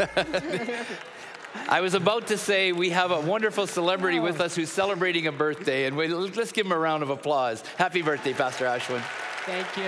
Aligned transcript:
I 1.68 1.80
was 1.80 1.94
about 1.94 2.28
to 2.28 2.38
say 2.38 2.72
we 2.72 2.90
have 2.90 3.10
a 3.10 3.20
wonderful 3.20 3.66
celebrity 3.66 4.18
Oh. 4.18 4.22
with 4.22 4.40
us 4.40 4.54
who's 4.54 4.70
celebrating 4.70 5.26
a 5.26 5.32
birthday, 5.32 5.86
and 5.86 5.96
we, 5.96 6.08
let's 6.08 6.52
give 6.52 6.64
him 6.66 6.72
a 6.72 6.78
round 6.78 7.02
of 7.02 7.10
applause. 7.10 7.62
Happy 7.76 8.02
birthday, 8.02 8.32
Pastor 8.32 8.64
Ashwin. 8.66 9.02
Thank 9.46 9.66
you. 9.76 9.84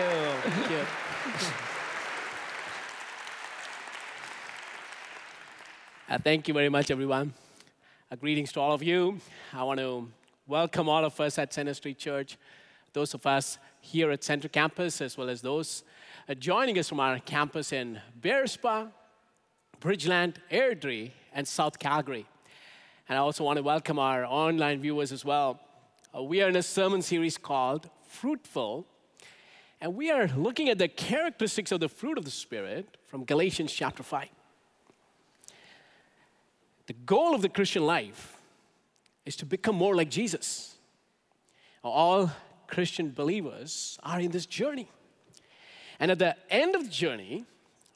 Thank 0.51 0.71
you. 0.71 0.79
Uh, 6.09 6.19
thank 6.19 6.49
you 6.49 6.55
very 6.55 6.69
much, 6.69 6.91
everyone. 6.91 7.33
Uh, 8.11 8.17
greetings 8.17 8.53
to 8.53 8.61
all 8.61 8.73
of 8.75 8.83
you. 8.83 9.19
I 9.53 9.63
want 9.65 9.79
to 9.81 10.09
welcome 10.47 10.89
all 10.89 11.05
of 11.05 11.19
us 11.21 11.39
at 11.39 11.55
Center 11.55 11.75
Street 11.75 11.99
Church, 11.99 12.37
those 12.93 13.15
of 13.15 13.25
us 13.27 13.59
here 13.81 14.11
at 14.11 14.23
Center 14.23 14.49
Campus, 14.49 15.01
as 15.01 15.17
well 15.17 15.31
as 15.31 15.41
those 15.41 15.85
uh, 16.29 16.35
joining 16.35 16.79
us 16.79 16.89
from 16.89 17.01
our 17.01 17.19
campus 17.21 17.73
in 17.73 18.01
Bearspaw, 18.21 18.89
Bridgeland, 19.83 20.37
Airdrie, 20.49 21.11
and 21.35 21.47
South 21.47 21.81
Calgary. 21.81 22.25
And 23.09 23.19
I 23.19 23.21
also 23.21 23.43
want 23.43 23.57
to 23.57 23.65
welcome 23.65 23.99
our 23.99 24.25
online 24.25 24.81
viewers 24.81 25.11
as 25.11 25.25
well. 25.25 25.59
Uh, 26.17 26.23
we 26.23 26.41
are 26.41 26.49
in 26.49 26.55
a 26.55 26.63
sermon 26.63 27.03
series 27.03 27.37
called 27.37 27.91
Fruitful, 28.07 28.87
and 29.81 29.97
we 29.97 30.09
are 30.13 30.29
looking 30.29 30.69
at 30.69 30.79
the 30.79 30.87
characteristics 30.87 31.73
of 31.73 31.81
the 31.81 31.89
fruit 31.89 32.17
of 32.17 32.25
the 32.25 32.31
Spirit 32.31 32.97
from 33.09 33.25
Galatians 33.25 33.73
chapter 33.73 34.05
5. 34.05 34.29
The 36.87 36.93
goal 36.93 37.35
of 37.35 37.43
the 37.43 37.49
Christian 37.49 37.85
life 37.85 38.37
is 39.27 39.35
to 39.37 39.47
become 39.47 39.75
more 39.75 39.97
like 39.97 40.11
Jesus. 40.11 40.77
All 41.83 42.31
Christian 42.69 43.11
believers 43.11 43.99
are 44.05 44.21
in 44.21 44.31
this 44.31 44.47
journey. 44.47 44.89
And 45.99 46.13
at 46.13 46.21
the 46.21 46.37
end 46.51 46.77
of 46.77 46.85
the 46.85 46.91
journey, 46.91 47.47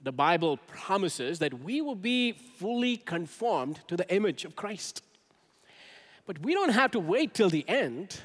the 0.02 0.12
Bible 0.12 0.58
promises 0.66 1.38
that 1.40 1.62
we 1.62 1.80
will 1.80 1.94
be 1.94 2.32
fully 2.32 2.96
conformed 2.96 3.80
to 3.88 3.96
the 3.96 4.08
image 4.14 4.44
of 4.44 4.56
Christ. 4.56 5.02
But 6.26 6.40
we 6.42 6.54
don't 6.54 6.70
have 6.70 6.90
to 6.92 7.00
wait 7.00 7.34
till 7.34 7.50
the 7.50 7.68
end. 7.68 8.20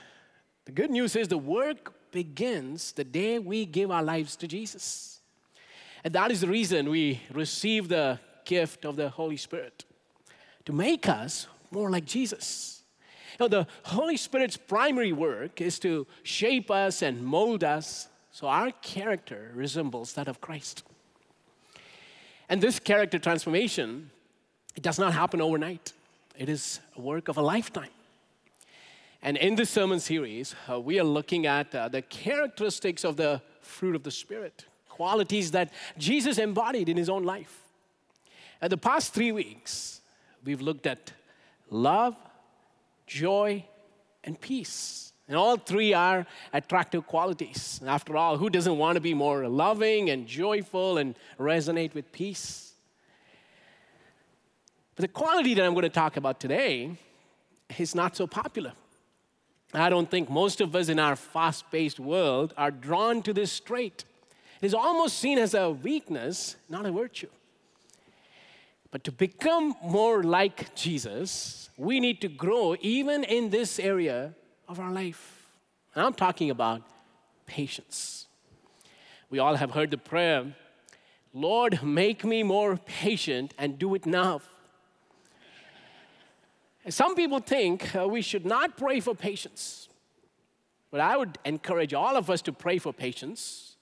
The 0.66 0.72
good 0.72 0.92
news 0.92 1.16
is 1.16 1.28
the 1.28 1.38
work 1.38 1.94
begins 2.12 2.92
the 2.92 3.04
day 3.04 3.40
we 3.40 3.66
give 3.66 3.92
our 3.92 4.04
lives 4.04 4.36
to 4.38 4.48
Jesus. 4.48 5.22
And 6.04 6.14
that 6.14 6.32
is 6.32 6.42
the 6.42 6.48
reason 6.48 6.90
we 6.90 7.22
receive 7.32 7.88
the 7.88 8.20
gift 8.46 8.86
of 8.86 8.96
the 8.96 9.10
Holy 9.10 9.38
Spirit 9.38 9.86
to 10.66 10.74
make 10.74 11.08
us 11.08 11.48
more 11.70 11.90
like 11.90 12.06
Jesus. 12.06 12.84
Know, 13.40 13.48
the 13.48 13.68
Holy 13.84 14.18
Spirit's 14.18 14.58
primary 14.58 15.12
work 15.14 15.62
is 15.62 15.80
to 15.80 16.06
shape 16.22 16.70
us 16.70 17.02
and 17.02 17.24
mold 17.24 17.64
us 17.64 18.08
so 18.30 18.48
our 18.48 18.72
character 18.84 19.52
resembles 19.56 20.14
that 20.14 20.28
of 20.28 20.40
Christ. 20.40 20.84
And 22.52 22.62
this 22.62 22.80
character 22.80 23.18
transformation, 23.18 24.12
it 24.76 24.84
does 24.84 25.00
not 25.00 25.14
happen 25.14 25.40
overnight. 25.40 25.94
It 26.38 26.50
is 26.50 26.82
a 26.98 27.02
work 27.02 27.30
of 27.30 27.38
a 27.38 27.42
lifetime. 27.42 27.96
And 29.22 29.38
in 29.38 29.56
this 29.56 29.70
sermon 29.70 30.02
series, 30.02 30.54
uh, 30.70 30.78
we 30.78 31.00
are 31.00 31.06
looking 31.06 31.46
at 31.46 31.74
uh, 31.74 31.88
the 31.88 32.02
characteristics 32.02 33.06
of 33.06 33.16
the 33.16 33.42
fruit 33.62 33.96
of 33.96 34.04
the 34.04 34.12
Spirit, 34.12 34.66
qualities 34.90 35.52
that 35.52 35.72
Jesus 35.98 36.38
embodied 36.38 36.90
in 36.90 36.98
his 36.98 37.08
own 37.08 37.24
life. 37.24 37.58
At 38.62 38.70
the 38.70 38.78
past 38.78 39.14
three 39.14 39.32
weeks, 39.32 40.02
we've 40.44 40.60
looked 40.60 40.86
at 40.86 41.14
love, 41.70 42.18
joy, 43.08 43.64
and 44.26 44.40
peace. 44.42 45.11
And 45.32 45.38
all 45.38 45.56
three 45.56 45.94
are 45.94 46.28
attractive 46.52 47.08
qualities. 47.08 47.80
After 47.88 48.18
all, 48.18 48.36
who 48.36 48.50
doesn't 48.50 48.78
want 48.78 48.98
to 48.98 49.00
be 49.00 49.14
more 49.14 49.48
loving 49.48 50.10
and 50.10 50.28
joyful 50.28 50.98
and 50.98 51.16
resonate 51.40 51.94
with 51.94 52.12
peace? 52.12 52.74
But 54.94 55.04
the 55.04 55.08
quality 55.08 55.54
that 55.54 55.66
I'm 55.66 55.72
going 55.72 55.84
to 55.84 55.90
talk 55.90 56.18
about 56.18 56.42
today 56.42 56.98
is 57.78 57.96
not 57.96 58.18
so 58.18 58.28
popular. 58.28 58.74
I 59.74 59.90
don't 59.90 60.12
think 60.12 60.30
most 60.30 60.60
of 60.60 60.76
us 60.76 60.90
in 60.90 61.00
our 61.00 61.16
fast 61.16 61.72
paced 61.72 61.98
world 61.98 62.54
are 62.58 62.70
drawn 62.70 63.22
to 63.22 63.32
this 63.32 63.58
trait. 63.58 64.04
It 64.62 64.66
is 64.66 64.74
almost 64.74 65.18
seen 65.18 65.38
as 65.38 65.54
a 65.54 65.70
weakness, 65.70 66.58
not 66.68 66.86
a 66.86 66.92
virtue. 66.92 67.30
But 68.92 69.06
to 69.06 69.14
become 69.14 69.76
more 69.82 70.24
like 70.24 70.76
Jesus, 70.76 71.70
we 71.78 72.02
need 72.02 72.20
to 72.20 72.28
grow 72.28 72.76
even 72.82 73.24
in 73.24 73.50
this 73.50 73.80
area 73.80 74.34
of 74.72 74.80
our 74.80 74.92
life. 74.92 75.48
And 75.94 76.06
I'm 76.06 76.14
talking 76.14 76.50
about 76.50 76.82
patience. 77.46 78.28
We 79.30 79.40
all 79.40 79.56
have 79.56 79.72
heard 79.72 79.92
the 79.92 79.98
prayer 79.98 80.56
Lord, 81.34 81.82
make 81.82 82.26
me 82.26 82.44
more 82.44 82.76
patient 82.76 83.54
and 83.58 83.80
do 83.80 83.96
it 83.96 84.06
now. 84.06 84.42
Some 86.90 87.16
people 87.16 87.40
think 87.40 87.96
uh, 87.96 88.06
we 88.06 88.22
should 88.22 88.46
not 88.46 88.76
pray 88.76 89.00
for 89.00 89.16
patience. 89.16 89.88
But 90.90 91.00
I 91.00 91.16
would 91.16 91.38
encourage 91.46 91.94
all 91.94 92.18
of 92.18 92.30
us 92.30 92.42
to 92.42 92.52
pray 92.52 92.80
for 92.80 92.92
patience. 92.92 93.78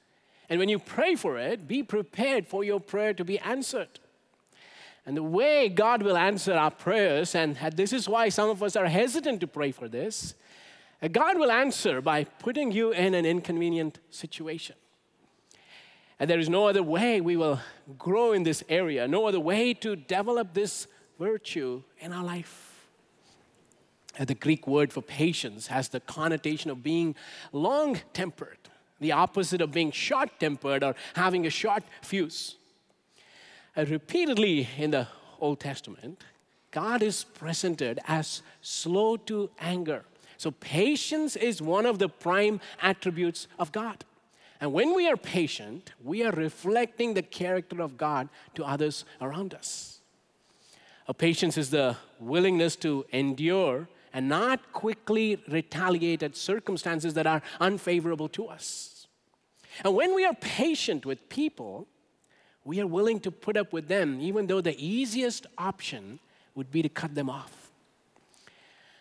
And 0.48 0.60
when 0.60 0.70
you 0.70 0.78
pray 0.78 1.16
for 1.16 1.40
it, 1.40 1.68
be 1.68 1.82
prepared 1.82 2.48
for 2.48 2.64
your 2.64 2.80
prayer 2.80 3.16
to 3.16 3.26
be 3.26 3.40
answered. 3.40 4.00
And 5.08 5.18
the 5.18 5.24
way 5.24 5.70
God 5.70 6.04
will 6.04 6.18
answer 6.18 6.54
our 6.54 6.70
prayers, 6.70 7.34
and 7.34 7.58
this 7.74 7.94
is 7.94 8.08
why 8.08 8.30
some 8.30 8.48
of 8.48 8.62
us 8.62 8.76
are 8.76 8.86
hesitant 8.86 9.42
to 9.42 9.48
pray 9.48 9.72
for 9.72 9.88
this, 9.88 10.36
God 11.08 11.38
will 11.38 11.52
answer 11.52 12.02
by 12.02 12.26
putting 12.26 12.72
you 12.74 12.92
in 12.92 13.14
an 13.14 13.26
inconvenient 13.26 14.00
situation. 14.10 14.76
And 16.20 16.30
there 16.30 16.40
is 16.40 16.50
no 16.50 16.68
other 16.68 16.84
way 16.84 17.22
we 17.22 17.38
will 17.38 17.62
grow 17.98 18.34
in 18.34 18.44
this 18.44 18.64
area, 18.68 19.08
no 19.08 19.26
other 19.26 19.40
way 19.40 19.74
to 19.76 19.96
develop 19.96 20.54
this 20.54 20.88
virtue 21.18 21.84
in 22.00 22.12
our 22.12 22.24
life. 22.24 22.90
Uh, 24.20 24.26
The 24.26 24.36
Greek 24.36 24.68
word 24.68 24.92
for 24.92 25.02
patience 25.02 25.68
has 25.68 25.88
the 25.88 26.02
connotation 26.02 26.70
of 26.70 26.84
being 26.84 27.16
long 27.54 28.02
tempered, 28.12 28.58
the 29.00 29.14
opposite 29.14 29.62
of 29.62 29.72
being 29.72 29.92
short 29.92 30.30
tempered 30.40 30.84
or 30.84 30.96
having 31.16 31.46
a 31.46 31.50
short 31.50 31.84
fuse. 32.02 32.58
Uh, 33.78 33.86
repeatedly 33.86 34.68
in 34.78 34.92
the 34.92 35.08
Old 35.40 35.62
Testament, 35.62 36.22
God 36.72 37.02
is 37.02 37.24
presented 37.24 38.00
as 38.06 38.42
slow 38.62 39.16
to 39.16 39.50
anger. 39.60 40.04
So, 40.40 40.52
patience 40.52 41.36
is 41.36 41.62
one 41.62 41.86
of 41.86 42.00
the 42.00 42.08
prime 42.08 42.62
attributes 42.82 43.50
of 43.60 43.74
God. 43.74 44.06
And 44.62 44.72
when 44.72 44.96
we 44.96 45.06
are 45.06 45.18
patient, 45.18 45.92
we 46.02 46.24
are 46.24 46.32
reflecting 46.32 47.14
the 47.14 47.22
character 47.22 47.82
of 47.82 47.98
God 47.98 48.30
to 48.56 48.64
others 48.64 49.04
around 49.20 49.54
us. 49.54 50.00
A 51.10 51.14
patience 51.14 51.58
is 51.58 51.72
the 51.72 51.98
willingness 52.22 52.78
to 52.78 53.06
endure 53.12 53.90
and 54.14 54.30
not 54.30 54.72
quickly 54.72 55.44
retaliate 55.50 56.24
at 56.24 56.38
circumstances 56.38 57.16
that 57.16 57.28
are 57.28 57.42
unfavorable 57.60 58.30
to 58.30 58.48
us. 58.48 59.08
And 59.84 59.94
when 59.94 60.16
we 60.16 60.24
are 60.24 60.36
patient 60.36 61.06
with 61.06 61.28
people, 61.28 61.86
we 62.64 62.80
are 62.80 62.88
willing 62.88 63.20
to 63.22 63.32
put 63.32 63.58
up 63.58 63.74
with 63.74 63.90
them, 63.90 64.22
even 64.22 64.48
though 64.48 64.62
the 64.62 64.78
easiest 64.82 65.48
option 65.58 66.20
would 66.56 66.72
be 66.72 66.82
to 66.82 66.88
cut 66.88 67.14
them 67.14 67.30
off. 67.30 67.69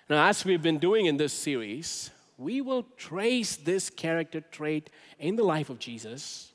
Now, 0.09 0.27
as 0.27 0.43
we've 0.43 0.63
been 0.63 0.79
doing 0.79 1.05
in 1.05 1.19
this 1.19 1.35
series, 1.35 2.11
we 2.39 2.63
will 2.63 2.85
trace 2.97 3.57
this 3.57 3.91
character 3.91 4.41
trait 4.41 4.89
in 5.19 5.37
the 5.37 5.43
life 5.43 5.69
of 5.69 5.79
Jesus 5.79 6.53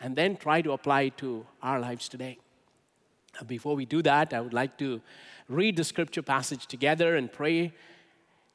and 0.00 0.16
then 0.16 0.36
try 0.36 0.62
to 0.62 0.72
apply 0.72 1.02
it 1.02 1.18
to 1.18 1.46
our 1.62 1.78
lives 1.78 2.08
today. 2.08 2.38
Before 3.46 3.76
we 3.76 3.84
do 3.84 4.02
that, 4.02 4.34
I 4.34 4.40
would 4.40 4.52
like 4.52 4.76
to 4.78 5.00
read 5.48 5.76
the 5.76 5.84
scripture 5.84 6.22
passage 6.22 6.66
together 6.66 7.14
and 7.14 7.32
pray. 7.32 7.72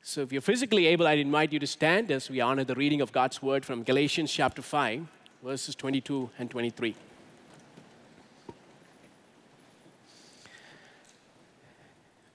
So, 0.02 0.22
if 0.22 0.34
you're 0.34 0.42
physically 0.42 0.88
able, 0.88 1.08
I'd 1.08 1.20
invite 1.20 1.54
you 1.54 1.60
to 1.60 1.68
stand 1.68 2.12
as 2.12 2.30
we 2.30 2.42
honor 2.42 2.66
the 2.66 2.76
reading 2.76 3.00
of 3.00 3.14
God's 3.14 3.42
word 3.42 3.64
from 3.64 3.84
Galatians 3.84 4.30
chapter 4.30 4.62
5, 4.62 5.08
verses 5.42 5.74
22 5.76 6.30
and 6.38 6.52
23. 6.52 6.96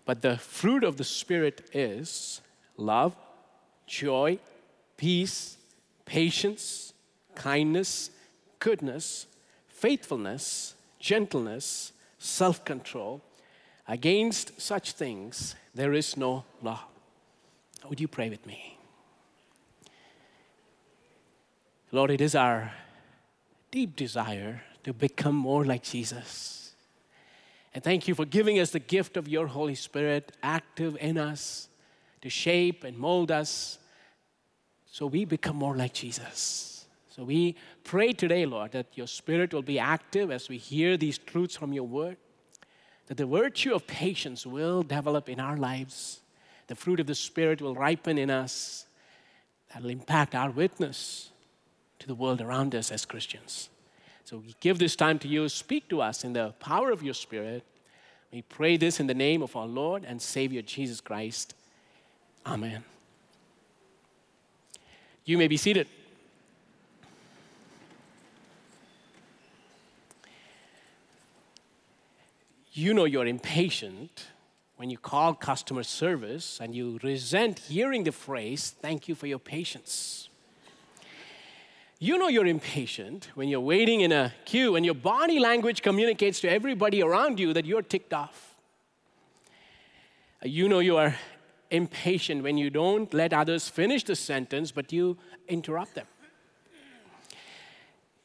But 0.09 0.23
the 0.23 0.39
fruit 0.39 0.85
of 0.85 0.97
the 0.97 1.05
Spirit 1.05 1.69
is 1.75 2.41
love, 2.79 3.15
joy, 3.87 4.39
peace, 4.97 5.59
patience, 6.07 6.95
kindness, 7.35 8.11
goodness, 8.59 9.27
faithfulness, 9.69 10.75
gentleness, 10.99 11.93
self 12.19 12.65
control. 12.65 13.21
Against 13.87 14.59
such 14.59 14.93
things 14.93 15.55
there 15.75 15.93
is 15.93 16.17
no 16.17 16.45
law. 16.63 16.85
Would 17.87 18.01
you 18.01 18.09
pray 18.09 18.31
with 18.31 18.47
me? 18.47 18.79
Lord, 21.93 22.11
it 22.11 22.23
is 22.23 22.35
our 22.35 22.73
deep 23.71 23.95
desire 23.95 24.63
to 24.85 24.95
become 24.95 25.37
more 25.37 25.67
like 25.67 25.83
Jesus. 25.83 26.68
And 27.79 27.85
thank 27.85 28.09
you 28.09 28.17
for 28.17 28.25
giving 28.25 28.59
us 28.59 28.73
the 28.73 28.81
gift 28.81 29.17
of 29.17 29.29
your 29.29 29.47
Holy 29.47 29.77
Spirit 29.77 30.33
active 30.43 30.97
in 31.01 31.17
us 31.17 31.69
to 32.23 32.29
shape 32.29 32.83
and 32.83 32.99
mold 32.99 33.31
us 33.31 33.79
so 34.85 35.07
we 35.07 35.25
become 35.25 35.55
more 35.55 35.77
like 35.77 35.93
Jesus. 35.95 36.87
So 37.09 37.23
we 37.23 37.55
pray 37.85 38.13
today, 38.13 38.47
Lord, 38.47 38.73
that 38.73 38.87
your 38.95 39.07
Spirit 39.07 39.55
will 39.55 39.63
be 39.63 39.79
active 39.79 40.33
as 40.33 40.49
we 40.49 40.57
hear 40.57 40.97
these 40.97 41.19
truths 41.19 41.55
from 41.55 41.73
your 41.73 41.87
word. 41.87 42.17
that 43.07 43.17
the 43.17 43.27
virtue 43.27 43.73
of 43.73 43.87
patience 43.87 44.45
will 44.45 44.83
develop 44.83 45.29
in 45.29 45.39
our 45.39 45.57
lives. 45.57 46.19
The 46.67 46.75
fruit 46.75 46.99
of 46.99 47.07
the 47.07 47.15
Spirit 47.15 47.63
will 47.63 47.77
ripen 47.77 48.19
in 48.19 48.29
us. 48.29 48.87
That 49.73 49.85
will 49.85 49.91
impact 49.91 50.35
our 50.35 50.51
witness 50.51 51.31
to 52.01 52.09
the 52.09 52.17
world 52.17 52.41
around 52.41 52.75
us 52.75 52.91
as 52.91 53.05
Christians. 53.05 53.69
So 54.29 54.37
we 54.37 54.55
give 54.61 54.79
this 54.79 54.95
time 54.95 55.19
to 55.21 55.27
you. 55.27 55.49
Speak 55.49 55.89
to 55.89 56.03
us 56.03 56.23
in 56.23 56.35
the 56.35 56.53
power 56.61 56.91
of 56.91 57.03
your 57.03 57.15
Spirit. 57.15 57.65
We 58.31 58.43
pray 58.43 58.77
this 58.77 59.01
in 59.01 59.07
the 59.07 59.15
name 59.15 59.41
of 59.41 59.57
our 59.57 59.67
Lord 59.67 60.05
and 60.07 60.21
Savior 60.21 60.61
Jesus 60.61 61.01
Christ. 61.01 61.55
Amen. 62.45 62.85
You 65.25 65.39
may 65.39 65.49
be 65.49 65.57
seated. 65.57 65.87
You 72.75 72.93
know 72.93 73.07
you're 73.07 73.27
impatient 73.27 74.27
when 74.77 74.91
you 74.91 74.99
call 74.99 75.33
customer 75.33 75.85
service 75.85 76.59
and 76.61 76.75
you 76.75 77.01
resent 77.03 77.61
hearing 77.61 78.05
the 78.05 78.13
phrase, 78.13 78.75
Thank 78.79 79.09
you 79.09 79.15
for 79.15 79.27
your 79.27 79.39
patience. 79.39 80.28
You 82.01 82.17
know 82.17 82.29
you're 82.29 82.47
impatient 82.47 83.29
when 83.35 83.49
you're 83.49 83.61
waiting 83.61 84.03
in 84.03 84.13
a 84.13 84.33
queue 84.45 84.77
and 84.77 84.85
your 84.85 84.95
body 84.95 85.41
language 85.41 85.83
communicates 85.83 86.39
to 86.41 86.49
everybody 86.49 87.03
around 87.03 87.41
you 87.41 87.53
that 87.53 87.67
you're 87.67 87.83
ticked 87.83 88.13
off. 88.13 88.55
You 90.45 90.69
know 90.69 90.79
you 90.79 90.97
are 90.97 91.17
impatient 91.73 92.45
when 92.45 92.57
you 92.57 92.71
don't 92.71 93.13
let 93.13 93.33
others 93.33 93.69
finish 93.69 94.05
the 94.05 94.15
sentence 94.15 94.71
but 94.71 94.93
you 94.93 95.19
interrupt 95.49 95.97
them. 95.97 96.07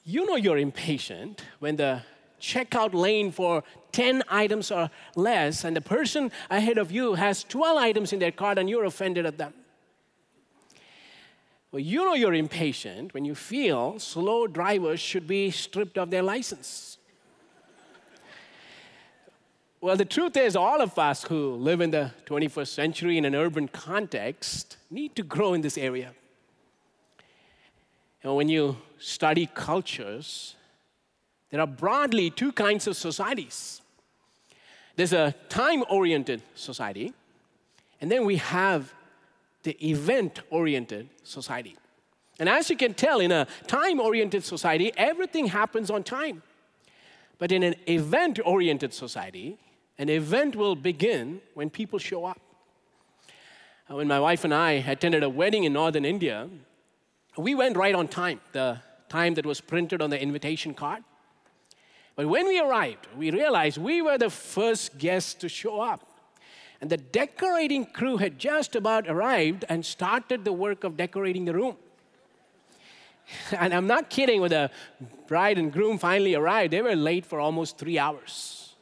You 0.04 0.25
know 0.28 0.36
you're 0.36 0.60
impatient 0.60 1.44
when 1.58 1.78
the 1.78 2.04
checkout 2.40 2.94
lane 2.94 3.31
for 3.31 3.64
10 3.92 4.22
items 4.30 4.70
or 4.70 4.92
less 5.16 5.64
and 5.64 5.75
the 5.75 5.81
person 5.81 6.31
ahead 6.52 6.78
of 6.78 6.92
you 6.92 7.16
has 7.16 7.44
12 7.46 7.78
items 7.78 8.14
in 8.14 8.20
their 8.20 8.31
cart 8.31 8.60
and 8.60 8.70
you're 8.70 8.86
offended 8.86 9.25
at 9.25 9.40
them. 9.40 9.54
Well, 11.74 11.80
you 11.80 12.06
know 12.06 12.14
you're 12.14 12.36
impatient 12.36 13.16
when 13.16 13.25
you 13.25 13.34
feel 13.34 13.98
slow 13.98 14.46
drivers 14.46 15.00
should 15.00 15.25
be 15.25 15.50
stripped 15.50 15.98
of 15.98 16.12
their 16.12 16.22
license. 16.22 17.00
Well, 19.81 19.98
the 19.98 20.06
truth 20.06 20.38
is, 20.38 20.56
all 20.56 20.81
of 20.81 21.00
us 21.00 21.24
who 21.24 21.56
live 21.56 21.81
in 21.81 21.90
the 21.90 22.12
21st 22.28 22.68
century 22.68 23.18
in 23.18 23.25
an 23.25 23.34
urban 23.34 23.68
context 23.68 24.78
need 24.92 25.16
to 25.16 25.24
grow 25.24 25.56
in 25.56 25.62
this 25.62 25.75
area. 25.75 26.12
And 28.22 28.36
when 28.36 28.50
you 28.50 28.78
study 29.00 29.50
cultures, 29.52 30.56
there 31.50 31.60
are 31.60 31.66
broadly 31.66 32.30
two 32.30 32.52
kinds 32.52 32.86
of 32.86 32.96
societies 32.96 33.81
there's 34.96 35.14
a 35.14 35.34
time 35.50 35.84
oriented 35.90 36.44
society, 36.54 37.14
and 38.00 38.12
then 38.12 38.25
we 38.25 38.36
have 38.36 38.94
the 39.63 39.77
event 39.88 40.42
oriented 40.50 41.10
society. 41.24 41.75
And 42.39 42.50
as 42.50 42.69
you 42.69 42.75
can 42.75 42.94
tell, 42.94 43.19
in 43.19 43.31
a 43.31 43.48
time 43.68 44.00
oriented 44.00 44.44
society, 44.44 44.92
everything 44.98 45.48
happens 45.48 45.89
on 45.89 46.04
time. 46.04 46.44
But 47.38 47.51
in 47.51 47.63
an 47.63 47.75
event 47.88 48.39
oriented 48.44 48.94
society, 48.94 49.57
an 49.98 50.10
event 50.10 50.56
will 50.56 50.75
begin 50.75 51.42
when 51.54 51.69
people 51.69 52.00
show 52.00 52.25
up. 52.25 52.39
Uh, 53.89 53.95
when 53.95 54.07
my 54.07 54.19
wife 54.19 54.44
and 54.44 54.54
I 54.54 54.71
attended 54.71 55.24
a 55.24 55.30
wedding 55.30 55.65
in 55.65 55.74
northern 55.74 56.06
India, 56.06 56.50
we 57.38 57.54
went 57.54 57.77
right 57.77 57.94
on 57.94 58.07
time, 58.07 58.39
the 58.51 58.80
time 59.10 59.33
that 59.36 59.45
was 59.45 59.62
printed 59.62 60.01
on 60.01 60.10
the 60.10 60.21
invitation 60.21 60.74
card. 60.74 61.04
But 62.15 62.27
when 62.27 62.48
we 62.48 62.60
arrived, 62.60 63.07
we 63.18 63.31
realized 63.31 63.77
we 63.77 64.01
were 64.01 64.18
the 64.18 64.30
first 64.30 64.98
guests 64.98 65.33
to 65.36 65.50
show 65.50 65.81
up. 65.81 66.12
And 66.84 66.90
the 66.90 66.98
decorating 66.98 67.86
crew 67.86 68.18
had 68.18 68.38
just 68.38 68.76
about 68.76 69.08
arrived 69.08 69.64
and 69.70 69.86
started 69.86 70.44
the 70.44 70.52
work 70.52 70.84
of 70.84 70.98
decorating 70.98 71.46
the 71.46 71.54
room. 71.54 71.78
And 73.58 73.74
I'm 73.74 73.88
not 73.88 74.10
kidding, 74.10 74.42
when 74.42 74.50
the 74.50 74.70
bride 75.28 75.58
and 75.58 75.72
groom 75.72 75.98
finally 75.98 76.36
arrived, 76.36 76.74
they 76.74 76.82
were 76.82 76.94
late 76.94 77.26
for 77.26 77.40
almost 77.40 77.78
three 77.78 77.98
hours. 77.98 78.76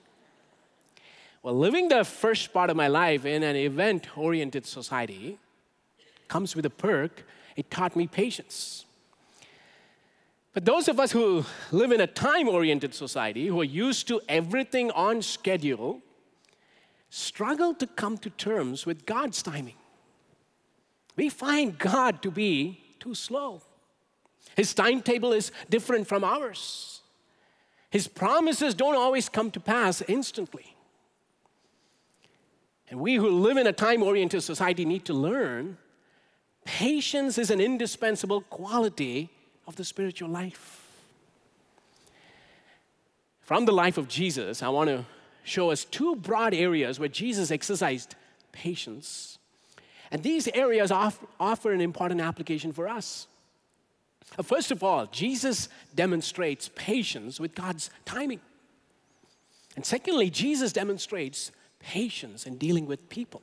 Well, 1.44 1.54
living 1.54 1.90
the 1.90 2.04
first 2.04 2.52
part 2.52 2.72
of 2.72 2.76
my 2.76 2.88
life 2.88 3.24
in 3.24 3.44
an 3.44 3.56
event 3.56 4.18
oriented 4.18 4.66
society 4.66 5.38
comes 6.28 6.56
with 6.56 6.66
a 6.66 6.72
perk. 6.72 7.24
It 7.56 7.70
taught 7.70 7.96
me 7.96 8.08
patience. 8.08 8.86
But 10.54 10.66
those 10.66 10.88
of 10.88 11.00
us 11.00 11.12
who 11.12 11.46
live 11.72 11.92
in 11.92 12.02
a 12.02 12.08
time 12.08 12.50
oriented 12.50 12.96
society, 12.96 13.46
who 13.46 13.62
are 13.62 13.76
used 13.86 14.08
to 14.08 14.22
everything 14.28 14.90
on 14.90 15.22
schedule, 15.22 16.02
struggle 17.12 17.74
to 17.76 17.86
come 17.86 18.18
to 18.18 18.30
terms 18.32 18.86
with 18.86 19.06
God's 19.06 19.44
timing. 19.44 19.76
We 21.18 21.30
find 21.30 21.78
God 21.78 22.24
to 22.24 22.32
be 22.32 22.82
too 23.00 23.14
slow. 23.14 23.62
His 24.56 24.74
timetable 24.74 25.34
is 25.34 25.52
different 25.70 26.08
from 26.08 26.24
ours. 26.24 27.02
His 27.90 28.08
promises 28.08 28.74
don't 28.74 28.96
always 28.96 29.28
come 29.28 29.52
to 29.52 29.60
pass 29.60 30.02
instantly. 30.08 30.76
And 32.90 33.00
we 33.00 33.16
who 33.16 33.30
live 33.30 33.58
in 33.58 33.68
a 33.68 33.74
time 33.74 34.02
oriented 34.02 34.42
society 34.42 34.86
need 34.86 35.06
to 35.06 35.14
learn 35.14 35.78
patience 36.64 37.38
is 37.38 37.52
an 37.52 37.60
indispensable 37.60 38.42
quality 38.42 39.30
of 39.68 39.76
the 39.76 39.84
spiritual 39.84 40.30
life. 40.30 40.88
From 43.42 43.66
the 43.66 43.72
life 43.74 43.98
of 43.98 44.08
Jesus, 44.08 44.64
I 44.64 44.70
want 44.70 44.90
to 44.90 45.06
show 45.44 45.72
us 45.72 45.86
two 45.86 46.16
broad 46.16 46.54
areas 46.54 47.00
where 47.00 47.10
Jesus 47.10 47.52
exercised 47.52 48.16
patience. 48.52 49.38
And 50.12 50.24
these 50.24 50.48
areas 50.50 50.92
offer 50.92 51.72
an 51.72 51.82
important 51.82 52.22
application 52.22 52.74
for 52.74 52.88
us. 52.88 53.28
First 54.44 54.72
of 54.72 54.84
all, 54.84 55.08
Jesus 55.08 55.70
demonstrates 55.94 56.70
patience 56.76 57.40
with 57.40 57.56
God's 57.56 57.90
timing. 58.06 58.40
And 59.76 59.86
secondly, 59.86 60.30
Jesus 60.30 60.74
demonstrates 60.74 61.52
patience 61.80 62.46
in 62.46 62.58
dealing 62.58 62.86
with 62.86 63.10
people. 63.10 63.42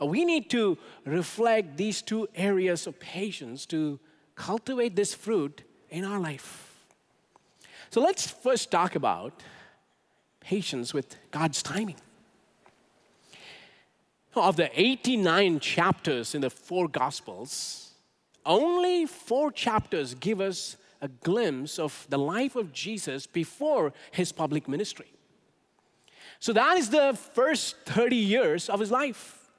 Uh, 0.00 0.06
we 0.06 0.24
need 0.24 0.50
to 0.50 0.78
reflect 1.04 1.76
these 1.76 2.02
two 2.02 2.28
areas 2.34 2.86
of 2.86 2.98
patience 3.00 3.66
to 3.66 3.98
cultivate 4.34 4.94
this 4.94 5.14
fruit 5.14 5.62
in 5.90 6.04
our 6.04 6.20
life. 6.20 6.74
So 7.90 8.00
let's 8.00 8.30
first 8.30 8.70
talk 8.70 8.94
about 8.94 9.32
patience 10.48 10.94
with 10.94 11.16
God's 11.30 11.62
timing. 11.62 12.00
Of 14.34 14.56
the 14.56 14.70
89 14.80 15.60
chapters 15.60 16.34
in 16.34 16.40
the 16.40 16.48
four 16.48 16.88
Gospels, 16.88 17.92
only 18.46 19.04
four 19.04 19.52
chapters 19.52 20.14
give 20.14 20.40
us 20.40 20.78
a 21.02 21.08
glimpse 21.08 21.78
of 21.78 22.06
the 22.08 22.18
life 22.18 22.56
of 22.56 22.72
Jesus 22.72 23.26
before 23.26 23.92
his 24.10 24.32
public 24.32 24.68
ministry. 24.68 25.12
So 26.40 26.54
that 26.54 26.78
is 26.78 26.88
the 26.88 27.18
first 27.34 27.76
30 27.84 28.16
years 28.16 28.70
of 28.70 28.80
his 28.80 28.90
life. 28.90 29.50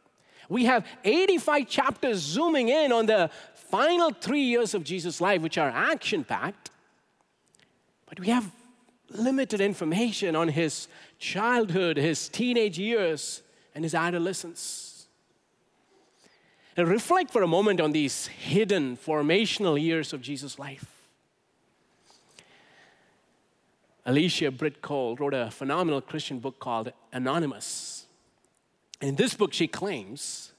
We 0.49 0.65
have 0.65 0.87
85 1.03 1.67
chapters 1.67 2.17
zooming 2.17 2.69
in 2.69 2.91
on 2.91 3.05
the 3.05 3.29
final 3.53 4.09
three 4.11 4.45
years 4.53 4.73
of 4.73 4.83
Jesus' 4.83 5.21
life, 5.21 5.41
which 5.41 5.59
are 5.59 5.69
action 5.69 6.23
packed. 6.23 6.71
But 8.07 8.19
we 8.19 8.29
have 8.29 8.51
limited 9.11 9.61
information 9.61 10.35
on 10.35 10.49
his 10.49 10.87
childhood, 11.17 11.97
his 11.97 12.29
teenage 12.29 12.77
years, 12.77 13.41
and 13.75 13.83
his 13.83 13.95
adolescence. 13.95 15.07
And 16.77 16.87
reflect 16.87 17.31
for 17.31 17.41
a 17.41 17.47
moment 17.47 17.81
on 17.81 17.91
these 17.91 18.27
hidden 18.27 18.95
formational 18.97 19.81
years 19.81 20.13
of 20.13 20.21
Jesus' 20.21 20.57
life. 20.57 20.85
Alicia 24.05 24.49
Britt 24.51 24.81
Chole 24.81 25.19
wrote 25.19 25.33
a 25.33 25.51
phenomenal 25.51 26.01
Christian 26.01 26.39
book 26.39 26.59
called 26.59 26.91
Anonymous. 27.11 28.05
In 29.01 29.15
this 29.15 29.33
book, 29.33 29.53
she 29.53 29.67
claims 29.67 30.53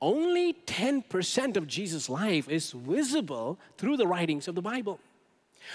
only 0.00 0.52
10% 0.52 1.56
of 1.56 1.68
Jesus' 1.68 2.08
life 2.08 2.48
is 2.48 2.72
visible 2.72 3.58
through 3.78 3.96
the 3.96 4.06
writings 4.06 4.48
of 4.48 4.56
the 4.56 4.62
Bible. 4.62 4.98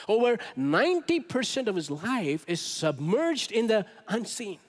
Over 0.07 0.37
90% 0.57 1.67
of 1.67 1.75
his 1.75 1.89
life 1.89 2.45
is 2.47 2.61
submerged 2.61 3.51
in 3.51 3.67
the 3.67 3.85
unseen. 4.07 4.59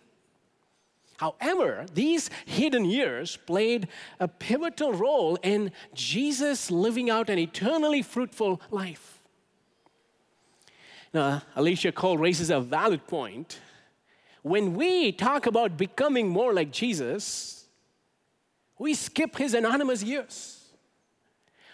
However, 1.19 1.85
these 1.95 2.31
hidden 2.47 2.85
years 2.85 3.37
played 3.37 3.89
a 4.21 4.29
pivotal 4.29 4.93
role 4.93 5.37
in 5.43 5.73
Jesus 5.93 6.71
living 6.71 7.11
out 7.11 7.29
an 7.29 7.39
eternally 7.39 8.03
fruitful 8.03 8.61
life. 8.71 9.19
Now, 11.13 11.43
Alicia 11.57 11.91
Chole 11.91 12.19
raises 12.19 12.51
a 12.51 12.61
valid 12.61 13.07
point. 13.07 13.59
When 14.43 14.75
we 14.75 15.11
talk 15.11 15.47
about 15.47 15.77
becoming 15.77 16.29
more 16.29 16.55
like 16.55 16.71
Jesus, 16.71 17.67
we 18.79 18.95
skip 18.95 19.37
his 19.37 19.55
anonymous 19.55 20.03
years. 20.05 20.58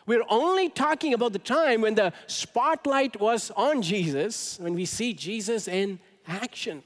We're 0.06 0.24
only 0.28 0.68
talking 0.68 1.14
about 1.14 1.32
the 1.32 1.38
time 1.38 1.80
when 1.80 1.94
the 1.94 2.12
spotlight 2.26 3.18
was 3.20 3.50
on 3.56 3.80
Jesus, 3.80 4.58
when 4.60 4.74
we 4.74 4.84
see 4.84 5.14
Jesus 5.14 5.66
in 5.66 5.98
action. 6.26 6.82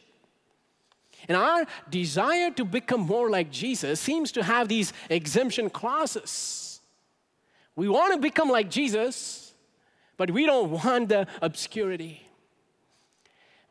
And 1.26 1.36
our 1.36 1.66
desire 1.90 2.50
to 2.52 2.64
become 2.64 3.00
more 3.00 3.28
like 3.28 3.50
Jesus 3.50 4.00
seems 4.00 4.30
to 4.32 4.44
have 4.44 4.68
these 4.68 4.92
exemption 5.10 5.68
clauses. 5.68 6.80
We 7.74 7.88
want 7.88 8.14
to 8.14 8.20
become 8.20 8.48
like 8.48 8.70
Jesus, 8.70 9.52
but 10.16 10.30
we 10.30 10.46
don't 10.46 10.70
want 10.70 11.08
the 11.08 11.26
obscurity. 11.42 12.22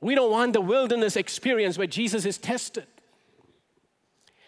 We 0.01 0.13
don't 0.13 0.31
want 0.31 0.53
the 0.53 0.61
wilderness 0.61 1.15
experience 1.15 1.77
where 1.77 1.87
Jesus 1.87 2.25
is 2.25 2.37
tested. 2.37 2.87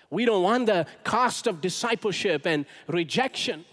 We 0.09 0.25
don't 0.25 0.43
want 0.43 0.65
the 0.65 0.85
cost 1.03 1.47
of 1.47 1.61
discipleship 1.61 2.45
and 2.45 2.65
rejection. 2.87 3.65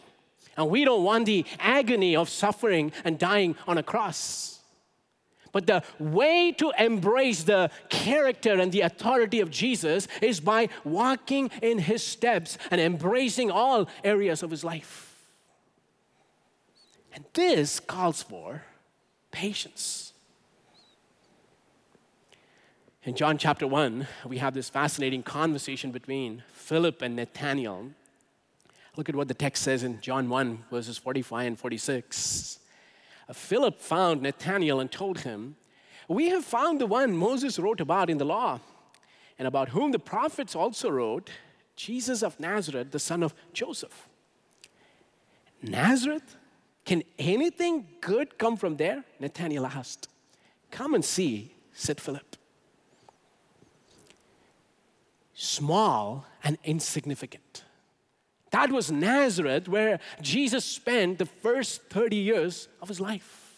And 0.57 0.71
we 0.71 0.85
don't 0.85 1.05
want 1.05 1.27
the 1.27 1.45
agony 1.59 2.17
of 2.17 2.29
suffering 2.29 2.93
and 3.05 3.19
dying 3.19 3.57
on 3.67 3.79
a 3.79 3.83
cross. 3.83 4.61
But 5.53 5.67
the 5.67 5.83
way 5.99 6.53
to 6.53 6.73
embrace 6.79 7.45
the 7.45 7.71
character 7.89 8.61
and 8.61 8.71
the 8.73 8.83
authority 8.83 9.41
of 9.41 9.51
Jesus 9.51 10.07
is 10.21 10.41
by 10.41 10.69
walking 10.85 11.51
in 11.63 11.79
his 11.79 12.03
steps 12.03 12.59
and 12.71 12.81
embracing 12.81 13.51
all 13.51 13.89
areas 14.05 14.43
of 14.43 14.51
his 14.51 14.65
life. 14.65 15.15
And 17.15 17.25
this 17.33 17.81
calls 17.81 18.23
for 18.23 18.65
patience. 19.31 20.13
In 23.05 23.15
John 23.15 23.39
chapter 23.39 23.67
1, 23.67 24.07
we 24.27 24.39
have 24.39 24.53
this 24.53 24.69
fascinating 24.69 25.23
conversation 25.23 25.91
between 25.91 26.43
Philip 26.53 27.01
and 27.01 27.17
Nathanael. 27.17 27.93
Look 28.97 29.09
at 29.09 29.15
what 29.15 29.29
the 29.29 29.35
text 29.35 29.63
says 29.63 29.83
in 29.83 30.01
John 30.01 30.29
1, 30.29 30.65
verses 30.71 30.99
45 30.99 31.47
and 31.47 31.59
46. 31.59 32.59
Uh, 33.29 33.33
Philip 33.33 33.81
found 33.81 34.23
Nathanael 34.23 34.81
and 34.81 34.91
told 34.91 35.21
him, 35.21 35.57
We 36.09 36.31
have 36.31 36.45
found 36.45 36.81
the 36.81 36.87
one 36.87 37.17
Moses 37.17 37.59
wrote 37.59 37.81
about 37.81 38.09
in 38.09 38.19
the 38.19 38.25
law, 38.25 38.61
and 39.39 39.47
about 39.47 39.71
whom 39.71 39.93
the 39.93 39.99
prophets 39.99 40.57
also 40.57 40.91
wrote, 40.91 41.31
Jesus 41.77 42.23
of 42.23 42.41
Nazareth, 42.41 42.91
the 42.91 42.99
son 42.99 43.23
of 43.23 43.35
Joseph. 43.53 44.09
Nazareth? 45.63 46.37
Can 46.87 47.03
anything 47.19 47.87
good 48.01 48.39
come 48.39 48.57
from 48.57 48.77
there? 48.77 49.05
Nathanael 49.21 49.67
asked. 49.67 50.09
Come 50.71 50.95
and 50.95 51.05
see, 51.05 51.53
said 51.73 52.01
Philip 52.01 52.37
small 55.37 56.25
and 56.43 56.57
insignificant. 56.65 57.63
That 58.57 58.73
was 58.73 58.91
Nazareth, 58.91 59.69
where 59.69 60.01
Jesus 60.23 60.65
spent 60.65 61.19
the 61.19 61.27
first 61.27 61.83
30 61.91 62.17
years 62.17 62.69
of 62.81 62.89
his 62.89 63.03
life. 63.03 63.53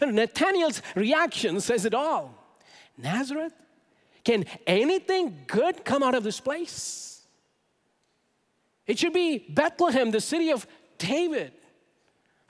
And 0.00 0.16
Nathanael's 0.16 0.82
reaction 0.96 1.60
says 1.60 1.84
it 1.84 1.94
all 1.94 2.34
Nazareth? 2.98 3.52
Can 4.24 4.46
anything 4.66 5.44
good 5.46 5.84
come 5.84 6.02
out 6.02 6.16
of 6.16 6.24
this 6.24 6.40
place? 6.40 7.22
It 8.88 8.98
should 8.98 9.12
be 9.12 9.46
Bethlehem, 9.48 10.10
the 10.10 10.20
city 10.20 10.50
of 10.50 10.66
David. 10.98 11.52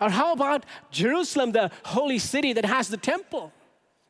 Or 0.01 0.09
how 0.09 0.33
about 0.33 0.65
Jerusalem, 0.91 1.53
the 1.53 1.71
holy 1.85 2.19
city 2.19 2.55
that 2.55 2.65
has 2.65 2.89
the 2.89 2.97
temple? 2.97 3.53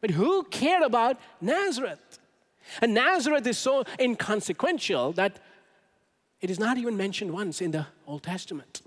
But 0.00 0.12
who 0.12 0.45
cared 0.45 0.85
about 0.85 1.19
Nazareth? 1.41 2.21
And 2.81 2.95
Nazareth 2.95 3.45
is 3.45 3.59
so 3.59 3.83
inconsequential 3.99 5.14
that 5.14 5.41
it 6.41 6.50
is 6.50 6.59
not 6.59 6.76
even 6.79 6.97
mentioned 6.97 7.33
once 7.33 7.61
in 7.61 7.71
the 7.71 7.87
Old 8.07 8.23
Testament. 8.23 8.83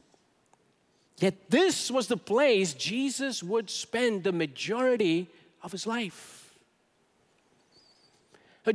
Yet 1.19 1.49
this 1.49 1.89
was 1.89 2.07
the 2.07 2.17
place 2.17 2.73
Jesus 2.73 3.41
would 3.41 3.69
spend 3.69 4.23
the 4.23 4.31
majority 4.31 5.27
of 5.63 5.71
his 5.71 5.87
life. 5.87 6.37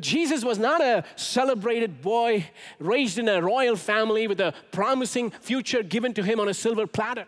Jesus 0.00 0.44
was 0.44 0.58
not 0.58 0.80
a 0.80 1.04
celebrated 1.16 2.00
boy 2.00 2.46
raised 2.78 3.18
in 3.18 3.28
a 3.28 3.42
royal 3.42 3.76
family 3.76 4.26
with 4.26 4.40
a 4.40 4.54
promising 4.70 5.30
future 5.30 5.82
given 5.82 6.14
to 6.14 6.22
him 6.22 6.40
on 6.40 6.48
a 6.48 6.54
silver 6.54 6.86
platter. 6.86 7.26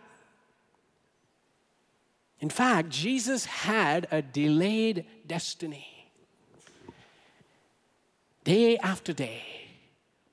In 2.39 2.49
fact, 2.49 2.89
Jesus 2.89 3.45
had 3.45 4.07
a 4.11 4.21
delayed 4.21 5.05
destiny 5.25 6.11
day 8.43 8.77
after 8.77 9.13
day, 9.13 9.43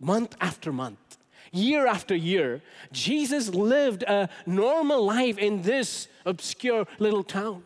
month 0.02 0.36
after 0.40 0.72
month, 0.72 1.16
year 1.52 1.86
after 1.86 2.14
year, 2.14 2.60
Jesus 2.92 3.48
lived 3.48 4.02
a 4.02 4.28
normal 4.44 5.04
life 5.04 5.38
in 5.38 5.62
this 5.62 6.08
obscure 6.26 6.86
little 6.98 7.22
town. 7.22 7.62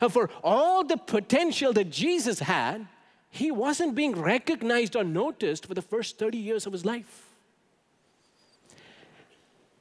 And 0.00 0.12
for 0.12 0.30
all 0.42 0.82
the 0.82 0.96
potential 0.96 1.72
that 1.74 1.90
Jesus 1.90 2.40
had, 2.40 2.88
he 3.30 3.50
wasn't 3.50 3.94
being 3.94 4.20
recognized 4.20 4.96
or 4.96 5.04
noticed 5.04 5.66
for 5.66 5.74
the 5.74 5.82
first 5.82 6.18
30 6.18 6.38
years 6.38 6.66
of 6.66 6.72
his 6.72 6.84
life. 6.84 7.28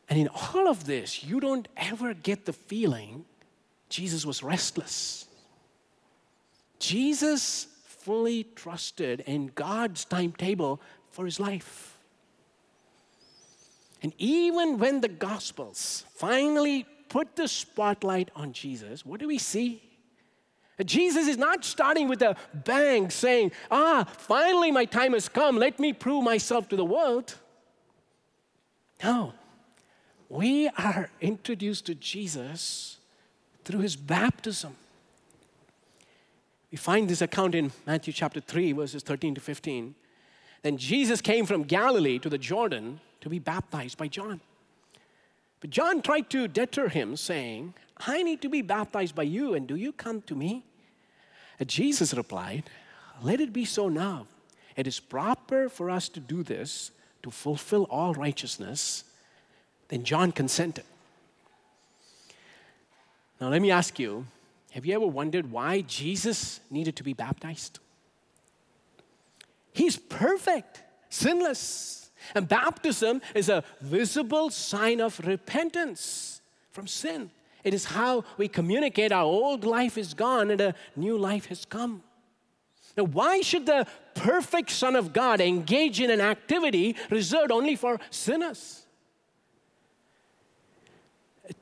And 0.07 0.19
in 0.19 0.27
all 0.27 0.67
of 0.67 0.85
this, 0.85 1.23
you 1.23 1.39
don't 1.39 1.67
ever 1.77 2.13
get 2.13 2.45
the 2.45 2.53
feeling 2.53 3.25
Jesus 3.89 4.25
was 4.25 4.43
restless. 4.43 5.25
Jesus 6.79 7.67
fully 8.03 8.43
trusted 8.55 9.21
in 9.21 9.51
God's 9.53 10.05
timetable 10.05 10.81
for 11.09 11.25
his 11.25 11.39
life. 11.39 11.97
And 14.01 14.13
even 14.17 14.79
when 14.79 15.01
the 15.01 15.07
Gospels 15.07 16.05
finally 16.15 16.85
put 17.09 17.35
the 17.35 17.47
spotlight 17.47 18.31
on 18.35 18.53
Jesus, 18.53 19.05
what 19.05 19.19
do 19.19 19.27
we 19.27 19.37
see? 19.37 19.83
Jesus 20.83 21.27
is 21.27 21.37
not 21.37 21.63
starting 21.63 22.07
with 22.07 22.21
a 22.23 22.35
bang 22.53 23.11
saying, 23.11 23.51
Ah, 23.69 24.07
finally 24.17 24.71
my 24.71 24.85
time 24.85 25.13
has 25.13 25.29
come, 25.29 25.57
let 25.57 25.79
me 25.79 25.93
prove 25.93 26.23
myself 26.23 26.67
to 26.69 26.75
the 26.75 26.85
world. 26.85 27.35
No, 29.03 29.33
we 30.29 30.69
are 30.69 31.09
introduced 31.19 31.85
to 31.87 31.95
Jesus 31.95 32.97
through 33.63 33.81
his 33.81 33.95
baptism. 33.95 34.75
We 36.71 36.77
find 36.77 37.09
this 37.09 37.21
account 37.21 37.53
in 37.53 37.71
Matthew 37.85 38.13
chapter 38.13 38.39
3, 38.39 38.71
verses 38.71 39.03
13 39.03 39.35
to 39.35 39.41
15. 39.41 39.93
Then 40.61 40.77
Jesus 40.77 41.19
came 41.19 41.45
from 41.45 41.63
Galilee 41.63 42.17
to 42.19 42.29
the 42.29 42.37
Jordan 42.37 43.01
to 43.19 43.29
be 43.29 43.39
baptized 43.39 43.97
by 43.97 44.07
John. 44.07 44.39
But 45.59 45.69
John 45.69 46.01
tried 46.01 46.29
to 46.29 46.47
deter 46.47 46.87
him, 46.87 47.17
saying, 47.17 47.73
I 47.97 48.23
need 48.23 48.41
to 48.41 48.49
be 48.49 48.61
baptized 48.61 49.15
by 49.15 49.23
you, 49.23 49.53
and 49.53 49.67
do 49.67 49.75
you 49.75 49.91
come 49.91 50.21
to 50.23 50.35
me? 50.35 50.63
And 51.59 51.67
Jesus 51.67 52.13
replied, 52.13 52.63
Let 53.21 53.41
it 53.41 53.51
be 53.51 53.65
so 53.65 53.89
now. 53.89 54.27
It 54.75 54.87
is 54.87 54.99
proper 54.99 55.67
for 55.67 55.89
us 55.89 56.07
to 56.09 56.19
do 56.19 56.41
this 56.41 56.91
to 57.23 57.29
fulfill 57.29 57.83
all 57.89 58.13
righteousness. 58.13 59.03
Then 59.89 60.03
John 60.03 60.31
consented. 60.31 60.85
Now, 63.39 63.49
let 63.49 63.61
me 63.61 63.71
ask 63.71 63.99
you 63.99 64.25
have 64.71 64.85
you 64.85 64.95
ever 64.95 65.05
wondered 65.05 65.51
why 65.51 65.81
Jesus 65.81 66.61
needed 66.69 66.95
to 66.95 67.03
be 67.03 67.13
baptized? 67.13 67.79
He's 69.73 69.97
perfect, 69.97 70.83
sinless. 71.09 72.09
And 72.35 72.47
baptism 72.47 73.21
is 73.35 73.49
a 73.49 73.63
visible 73.81 74.49
sign 74.49 75.01
of 75.01 75.19
repentance 75.19 76.41
from 76.71 76.87
sin. 76.87 77.31
It 77.63 77.73
is 77.73 77.85
how 77.85 78.23
we 78.37 78.47
communicate 78.47 79.11
our 79.11 79.23
old 79.23 79.65
life 79.65 79.97
is 79.97 80.13
gone 80.13 80.51
and 80.51 80.61
a 80.61 80.75
new 80.95 81.17
life 81.17 81.47
has 81.47 81.65
come. 81.65 82.03
Now, 82.97 83.03
why 83.03 83.41
should 83.41 83.65
the 83.65 83.87
perfect 84.15 84.71
Son 84.71 84.95
of 84.95 85.13
God 85.13 85.41
engage 85.41 85.99
in 85.99 86.09
an 86.09 86.21
activity 86.21 86.95
reserved 87.09 87.51
only 87.51 87.75
for 87.75 87.99
sinners? 88.09 88.80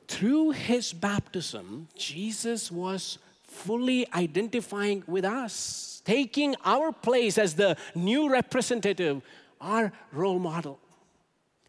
Through 0.08 0.50
his 0.50 0.92
baptism, 0.92 1.88
Jesus 1.96 2.70
was 2.70 3.18
fully 3.44 4.06
identifying 4.12 5.02
with 5.06 5.24
us, 5.24 6.02
taking 6.04 6.54
our 6.64 6.92
place 6.92 7.38
as 7.38 7.54
the 7.54 7.76
new 7.94 8.30
representative, 8.30 9.22
our 9.60 9.92
role 10.12 10.38
model. 10.38 10.78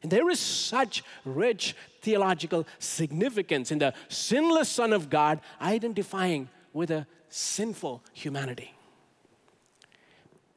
And 0.04 0.12
there 0.12 0.30
is 0.30 0.40
such 0.40 1.04
rich 1.25 1.75
theological 2.01 2.68
significance 2.80 3.72
in 3.72 3.80
the 3.80 3.94
sinless 4.10 4.70
Son 4.70 4.94
of 4.94 5.10
God 5.10 5.40
identifying 5.62 6.50
with 6.74 6.92
a 6.92 7.06
sinful 7.30 8.04
humanity. 8.13 8.74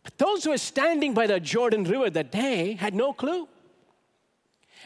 But 0.02 0.18
those 0.18 0.44
who 0.44 0.50
were 0.50 0.58
standing 0.58 1.14
by 1.14 1.26
the 1.26 1.40
Jordan 1.40 1.84
River 1.84 2.10
that 2.10 2.30
day 2.30 2.74
had 2.74 2.94
no 2.94 3.12
clue. 3.12 3.48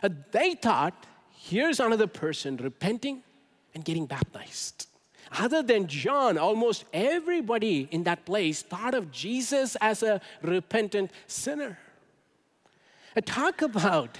Uh, 0.03 0.09
they 0.31 0.55
thought 0.55 1.07
here's 1.49 1.81
another 1.81 2.07
person 2.07 2.57
repenting 2.59 3.23
and 3.75 3.85
getting 3.85 4.07
baptized. 4.07 4.87
Other 5.33 5.63
than 5.63 5.87
John, 5.87 6.39
almost 6.39 6.85
everybody 6.93 7.89
in 7.91 8.05
that 8.05 8.25
place 8.25 8.63
thought 8.63 8.95
of 8.95 9.11
Jesus 9.11 9.77
as 9.81 10.03
a 10.03 10.21
repentant 10.43 11.11
sinner. 11.27 11.79
And 13.15 13.27
talk 13.27 13.63
about 13.63 14.19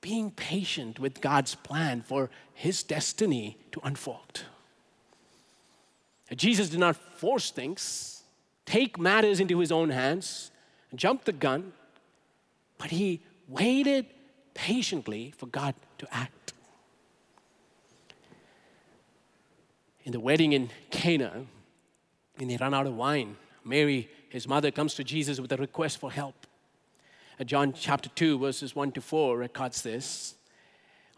being 0.00 0.30
patient 0.30 0.98
with 0.98 1.20
God's 1.20 1.54
plan 1.54 2.02
for 2.02 2.30
his 2.54 2.82
destiny 2.82 3.58
to 3.72 3.80
unfold. 3.82 4.44
Jesus 6.34 6.68
did 6.68 6.80
not 6.80 6.96
force 6.96 7.50
things, 7.50 8.22
take 8.66 8.98
matters 8.98 9.40
into 9.40 9.58
his 9.58 9.72
own 9.72 9.90
hands, 9.90 10.50
jump 10.94 11.24
the 11.24 11.32
gun, 11.32 11.72
but 12.76 12.90
he 12.90 13.20
waited 13.48 14.06
patiently 14.54 15.32
for 15.36 15.46
God 15.46 15.74
to 15.98 16.14
act. 16.14 16.52
In 20.04 20.12
the 20.12 20.20
wedding 20.20 20.52
in 20.52 20.70
Cana, 20.90 21.44
when 22.36 22.48
they 22.48 22.56
run 22.56 22.72
out 22.72 22.86
of 22.86 22.94
wine, 22.94 23.36
Mary, 23.64 24.08
his 24.30 24.48
mother, 24.48 24.70
comes 24.70 24.94
to 24.94 25.04
Jesus 25.04 25.40
with 25.40 25.52
a 25.52 25.56
request 25.56 25.98
for 25.98 26.10
help. 26.10 26.46
Uh, 27.38 27.44
John 27.44 27.72
chapter 27.72 28.08
2, 28.08 28.38
verses 28.38 28.74
1 28.74 28.92
to 28.92 29.00
4 29.00 29.36
records 29.36 29.82
this. 29.82 30.34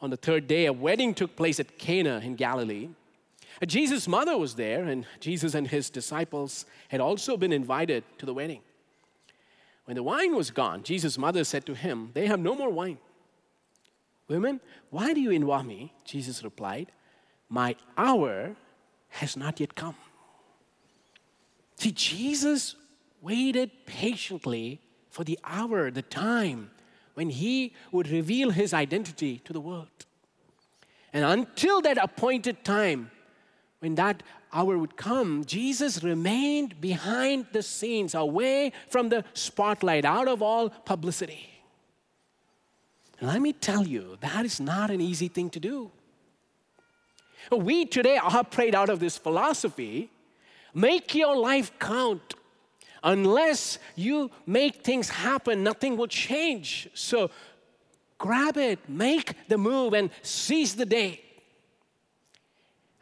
On 0.02 0.10
the 0.10 0.16
third 0.16 0.46
day, 0.46 0.66
a 0.66 0.72
wedding 0.72 1.14
took 1.14 1.36
place 1.36 1.60
at 1.60 1.78
Cana 1.78 2.20
in 2.24 2.34
Galilee. 2.34 2.88
Uh, 3.62 3.66
Jesus' 3.66 4.08
mother 4.08 4.36
was 4.36 4.54
there, 4.54 4.84
and 4.84 5.06
Jesus 5.20 5.54
and 5.54 5.68
his 5.68 5.90
disciples 5.90 6.66
had 6.88 7.00
also 7.00 7.36
been 7.36 7.52
invited 7.52 8.02
to 8.18 8.26
the 8.26 8.34
wedding. 8.34 8.60
When 9.84 9.94
the 9.94 10.02
wine 10.02 10.34
was 10.34 10.50
gone, 10.50 10.82
Jesus' 10.82 11.18
mother 11.18 11.44
said 11.44 11.66
to 11.66 11.74
him, 11.74 12.10
They 12.14 12.26
have 12.26 12.40
no 12.40 12.54
more 12.54 12.70
wine. 12.70 12.98
Women, 14.30 14.60
why 14.90 15.12
do 15.12 15.20
you 15.20 15.32
involve 15.32 15.66
me? 15.66 15.92
Jesus 16.04 16.44
replied, 16.44 16.92
My 17.48 17.74
hour 17.98 18.54
has 19.08 19.36
not 19.36 19.58
yet 19.58 19.74
come. 19.74 19.96
See, 21.74 21.90
Jesus 21.90 22.76
waited 23.20 23.72
patiently 23.86 24.80
for 25.10 25.24
the 25.24 25.36
hour, 25.42 25.90
the 25.90 26.02
time 26.02 26.70
when 27.14 27.30
he 27.30 27.74
would 27.90 28.08
reveal 28.08 28.50
his 28.50 28.72
identity 28.72 29.38
to 29.44 29.52
the 29.52 29.60
world. 29.60 30.06
And 31.12 31.24
until 31.24 31.80
that 31.80 31.98
appointed 31.98 32.64
time, 32.64 33.10
when 33.80 33.96
that 33.96 34.22
hour 34.52 34.78
would 34.78 34.96
come, 34.96 35.44
Jesus 35.44 36.04
remained 36.04 36.80
behind 36.80 37.46
the 37.50 37.64
scenes, 37.64 38.14
away 38.14 38.70
from 38.90 39.08
the 39.08 39.24
spotlight, 39.34 40.04
out 40.04 40.28
of 40.28 40.40
all 40.40 40.70
publicity. 40.70 41.49
And 43.20 43.28
let 43.28 43.40
me 43.40 43.52
tell 43.52 43.86
you, 43.86 44.16
that 44.20 44.44
is 44.44 44.60
not 44.60 44.90
an 44.90 45.00
easy 45.00 45.28
thing 45.28 45.50
to 45.50 45.60
do. 45.60 45.90
We 47.52 47.84
today 47.84 48.16
are 48.16 48.44
prayed 48.44 48.74
out 48.74 48.88
of 48.88 49.00
this 49.00 49.16
philosophy 49.16 50.10
make 50.74 51.14
your 51.14 51.36
life 51.36 51.72
count. 51.78 52.34
Unless 53.02 53.78
you 53.96 54.30
make 54.46 54.84
things 54.84 55.08
happen, 55.08 55.64
nothing 55.64 55.96
will 55.96 56.06
change. 56.06 56.88
So 56.94 57.30
grab 58.18 58.56
it, 58.56 58.78
make 58.88 59.34
the 59.48 59.58
move, 59.58 59.94
and 59.94 60.10
seize 60.22 60.76
the 60.76 60.86
day. 60.86 61.22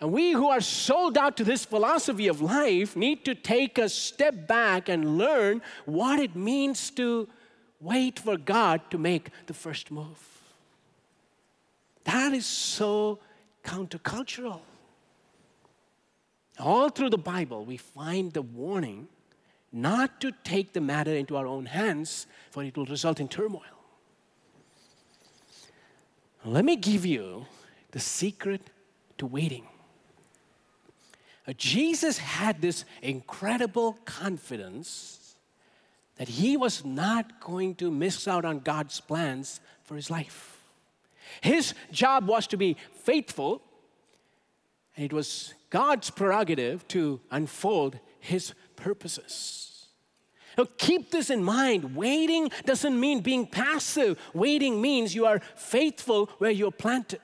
And 0.00 0.12
we 0.12 0.32
who 0.32 0.48
are 0.48 0.60
sold 0.60 1.18
out 1.18 1.36
to 1.38 1.44
this 1.44 1.64
philosophy 1.64 2.28
of 2.28 2.40
life 2.40 2.94
need 2.94 3.24
to 3.24 3.34
take 3.34 3.76
a 3.76 3.88
step 3.88 4.46
back 4.46 4.88
and 4.88 5.18
learn 5.18 5.60
what 5.84 6.20
it 6.20 6.36
means 6.36 6.90
to 6.90 7.28
wait 7.80 8.18
for 8.18 8.36
God 8.36 8.90
to 8.90 8.98
make 8.98 9.30
the 9.46 9.54
first 9.54 9.90
move. 9.90 10.42
That 12.04 12.32
is 12.32 12.46
so 12.46 13.18
countercultural. 13.64 14.60
All 16.58 16.88
through 16.88 17.10
the 17.10 17.18
Bible, 17.18 17.64
we 17.64 17.76
find 17.76 18.32
the 18.32 18.42
warning 18.42 19.08
not 19.70 20.20
to 20.22 20.32
take 20.44 20.72
the 20.72 20.80
matter 20.80 21.14
into 21.14 21.36
our 21.36 21.46
own 21.46 21.66
hands, 21.66 22.26
for 22.50 22.64
it 22.64 22.76
will 22.76 22.86
result 22.86 23.20
in 23.20 23.28
turmoil. 23.28 23.62
Let 26.44 26.64
me 26.64 26.76
give 26.76 27.04
you 27.04 27.46
the 27.90 28.00
secret 28.00 28.62
to 29.18 29.26
waiting. 29.26 29.66
Uh, 31.46 31.52
Jesus 31.56 32.18
had 32.18 32.60
this 32.60 32.84
incredible 33.02 33.98
confidence 34.04 35.17
that 36.18 36.28
he 36.28 36.56
was 36.56 36.84
not 36.84 37.40
going 37.40 37.74
to 37.76 37.90
miss 37.90 38.28
out 38.28 38.44
on 38.44 38.60
God's 38.60 39.00
plans 39.00 39.60
for 39.82 39.96
his 39.96 40.10
life. 40.10 40.58
His 41.40 41.74
job 41.90 42.26
was 42.26 42.46
to 42.48 42.56
be 42.56 42.76
faithful, 42.92 43.62
and 44.96 45.04
it 45.04 45.12
was 45.12 45.54
God's 45.70 46.10
prerogative 46.10 46.86
to 46.88 47.20
unfold 47.30 47.98
His 48.20 48.54
purposes. 48.76 49.86
Now, 50.56 50.66
keep 50.76 51.10
this 51.10 51.30
in 51.30 51.44
mind. 51.44 51.94
Waiting 51.94 52.50
doesn't 52.64 52.98
mean 52.98 53.20
being 53.20 53.46
passive, 53.46 54.18
waiting 54.34 54.80
means 54.80 55.14
you 55.14 55.26
are 55.26 55.40
faithful 55.54 56.26
where 56.38 56.50
you're 56.50 56.72
planted. 56.72 57.20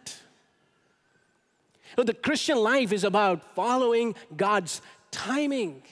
Now, 1.99 2.05
the 2.05 2.15
Christian 2.15 2.59
life 2.59 2.93
is 2.93 3.05
about 3.05 3.55
following 3.55 4.15
God's 4.37 4.81
timing. 5.11 5.83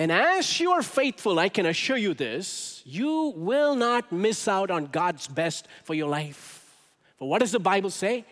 And 0.00 0.10
as 0.10 0.58
you 0.58 0.70
are 0.70 0.80
faithful, 0.80 1.38
I 1.38 1.50
can 1.50 1.66
assure 1.66 1.98
you 1.98 2.14
this, 2.14 2.82
you 2.86 3.34
will 3.36 3.74
not 3.74 4.10
miss 4.10 4.48
out 4.48 4.70
on 4.70 4.86
God's 4.86 5.28
best 5.28 5.68
for 5.84 5.92
your 5.92 6.08
life. 6.08 6.74
For 7.18 7.28
what 7.28 7.40
does 7.40 7.52
the 7.52 7.60
Bible 7.60 7.90
say? 7.90 8.24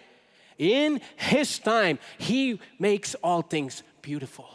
In 0.56 0.98
His 1.16 1.58
time, 1.58 1.98
He 2.16 2.58
makes 2.78 3.14
all 3.16 3.42
things 3.42 3.82
beautiful. 4.00 4.48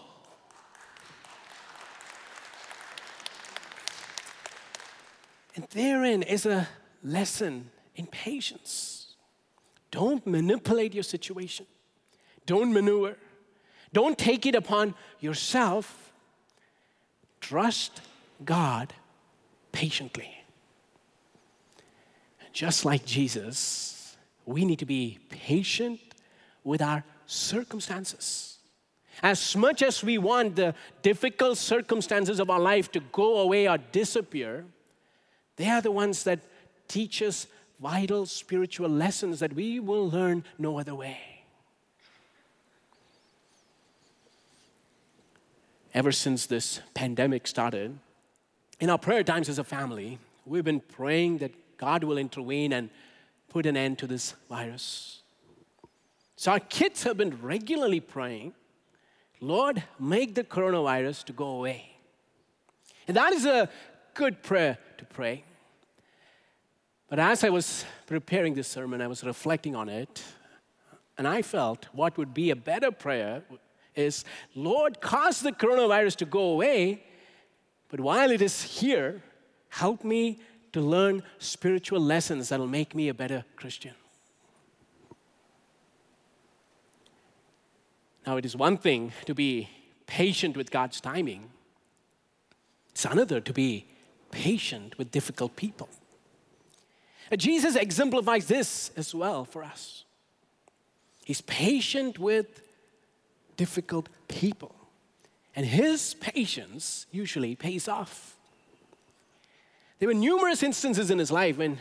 And 5.56 5.68
therein 5.70 6.24
is 6.24 6.48
a 6.48 6.68
lesson 7.04 7.70
in 7.96 8.08
patience. 8.08 9.14
Don't 9.92 10.26
manipulate 10.26 10.96
your 10.96 11.04
situation, 11.04 11.68
don't 12.48 12.74
maneuver, 12.74 13.18
don't 13.94 14.18
take 14.18 14.48
it 14.48 14.56
upon 14.56 14.96
yourself. 15.20 16.13
Trust 17.44 18.00
God 18.46 18.94
patiently. 19.74 20.32
Just 22.54 22.86
like 22.86 23.04
Jesus, 23.04 24.16
we 24.46 24.64
need 24.64 24.80
to 24.80 24.86
be 24.86 25.20
patient 25.28 26.00
with 26.64 26.82
our 26.82 27.04
circumstances. 27.26 28.60
As 29.22 29.58
much 29.58 29.82
as 29.82 30.02
we 30.02 30.18
want 30.18 30.56
the 30.56 30.74
difficult 31.02 31.58
circumstances 31.58 32.40
of 32.40 32.50
our 32.50 32.62
life 32.62 32.90
to 32.94 33.02
go 33.12 33.40
away 33.40 33.68
or 33.68 33.78
disappear, 33.78 34.64
they 35.58 35.70
are 35.70 35.82
the 35.82 35.92
ones 35.92 36.24
that 36.24 36.40
teach 36.88 37.22
us 37.22 37.48
vital 37.78 38.26
spiritual 38.26 38.90
lessons 38.90 39.42
that 39.42 39.52
we 39.52 39.82
will 39.82 40.10
learn 40.10 40.46
no 40.58 40.80
other 40.80 40.96
way. 40.96 41.33
Ever 45.94 46.12
since 46.12 46.48
this 46.48 46.82
pandemic 46.96 47.46
started, 47.46 48.00
in 48.80 48.90
our 48.90 48.98
prayer 48.98 49.24
times 49.24 49.48
as 49.48 49.60
a 49.60 49.64
family, 49.64 50.18
we've 50.44 50.64
been 50.64 50.80
praying 50.80 51.38
that 51.38 51.52
God 51.78 52.04
will 52.04 52.18
intervene 52.18 52.74
and 52.74 52.90
put 53.48 53.68
an 53.68 53.78
end 53.78 54.00
to 54.00 54.08
this 54.08 54.34
virus. 54.50 55.22
So 56.36 56.52
our 56.52 56.60
kids 56.60 57.04
have 57.04 57.18
been 57.18 57.40
regularly 57.42 58.00
praying, 58.00 58.54
Lord, 59.40 59.84
make 60.00 60.34
the 60.34 60.44
coronavirus 60.44 61.26
to 61.26 61.34
go 61.34 61.46
away. 61.46 61.92
And 63.08 63.16
that 63.16 63.34
is 63.34 63.46
a 63.46 63.70
good 64.16 64.42
prayer 64.42 64.80
to 64.98 65.06
pray. 65.06 65.44
But 67.08 67.20
as 67.20 67.44
I 67.44 67.50
was 67.50 67.86
preparing 68.08 68.56
this 68.56 68.68
sermon, 68.68 69.00
I 69.00 69.08
was 69.08 69.24
reflecting 69.24 69.76
on 69.76 69.90
it, 69.90 70.24
and 71.20 71.28
I 71.28 71.44
felt 71.44 71.86
what 71.92 72.18
would 72.18 72.34
be 72.34 72.50
a 72.50 72.56
better 72.56 72.90
prayer 72.90 73.44
is 73.96 74.26
Lord, 74.56 75.02
cause 75.02 75.42
the 75.42 75.52
coronavirus 75.52 76.18
to 76.18 76.26
go 76.26 76.42
away, 76.52 77.04
but 77.90 78.00
while 78.00 78.32
it 78.32 78.42
is 78.42 78.62
here, 78.64 79.22
help 79.70 80.04
me 80.04 80.40
to 80.72 80.82
learn 80.82 81.24
spiritual 81.38 82.00
lessons 82.00 82.50
that'll 82.50 82.68
make 82.68 82.96
me 82.96 83.10
a 83.10 83.14
better 83.14 83.46
Christian. 83.56 83.94
Now, 88.26 88.38
it 88.38 88.46
is 88.46 88.56
one 88.56 88.78
thing 88.78 89.12
to 89.26 89.36
be 89.36 89.70
patient 90.08 90.56
with 90.56 90.72
God's 90.72 91.02
timing, 91.02 91.50
it's 92.92 93.06
another 93.06 93.40
to 93.42 93.54
be 93.54 93.86
patient 94.32 94.98
with 94.98 95.12
difficult 95.12 95.56
people. 95.56 95.90
Uh, 97.32 97.36
Jesus 97.36 97.76
exemplifies 97.76 98.48
this 98.48 98.92
as 98.98 99.16
well 99.16 99.46
for 99.46 99.64
us. 99.64 100.04
He's 101.26 101.42
patient 101.42 102.20
with 102.20 102.62
difficult 103.58 104.10
people, 104.28 104.76
and 105.56 105.66
his 105.66 106.14
patience 106.16 107.06
usually 107.12 107.56
pays 107.56 107.88
off. 107.88 108.36
There 110.00 110.08
were 110.08 110.14
numerous 110.14 110.64
instances 110.64 111.10
in 111.10 111.20
his 111.20 111.32
life 111.32 111.58
when 111.58 111.80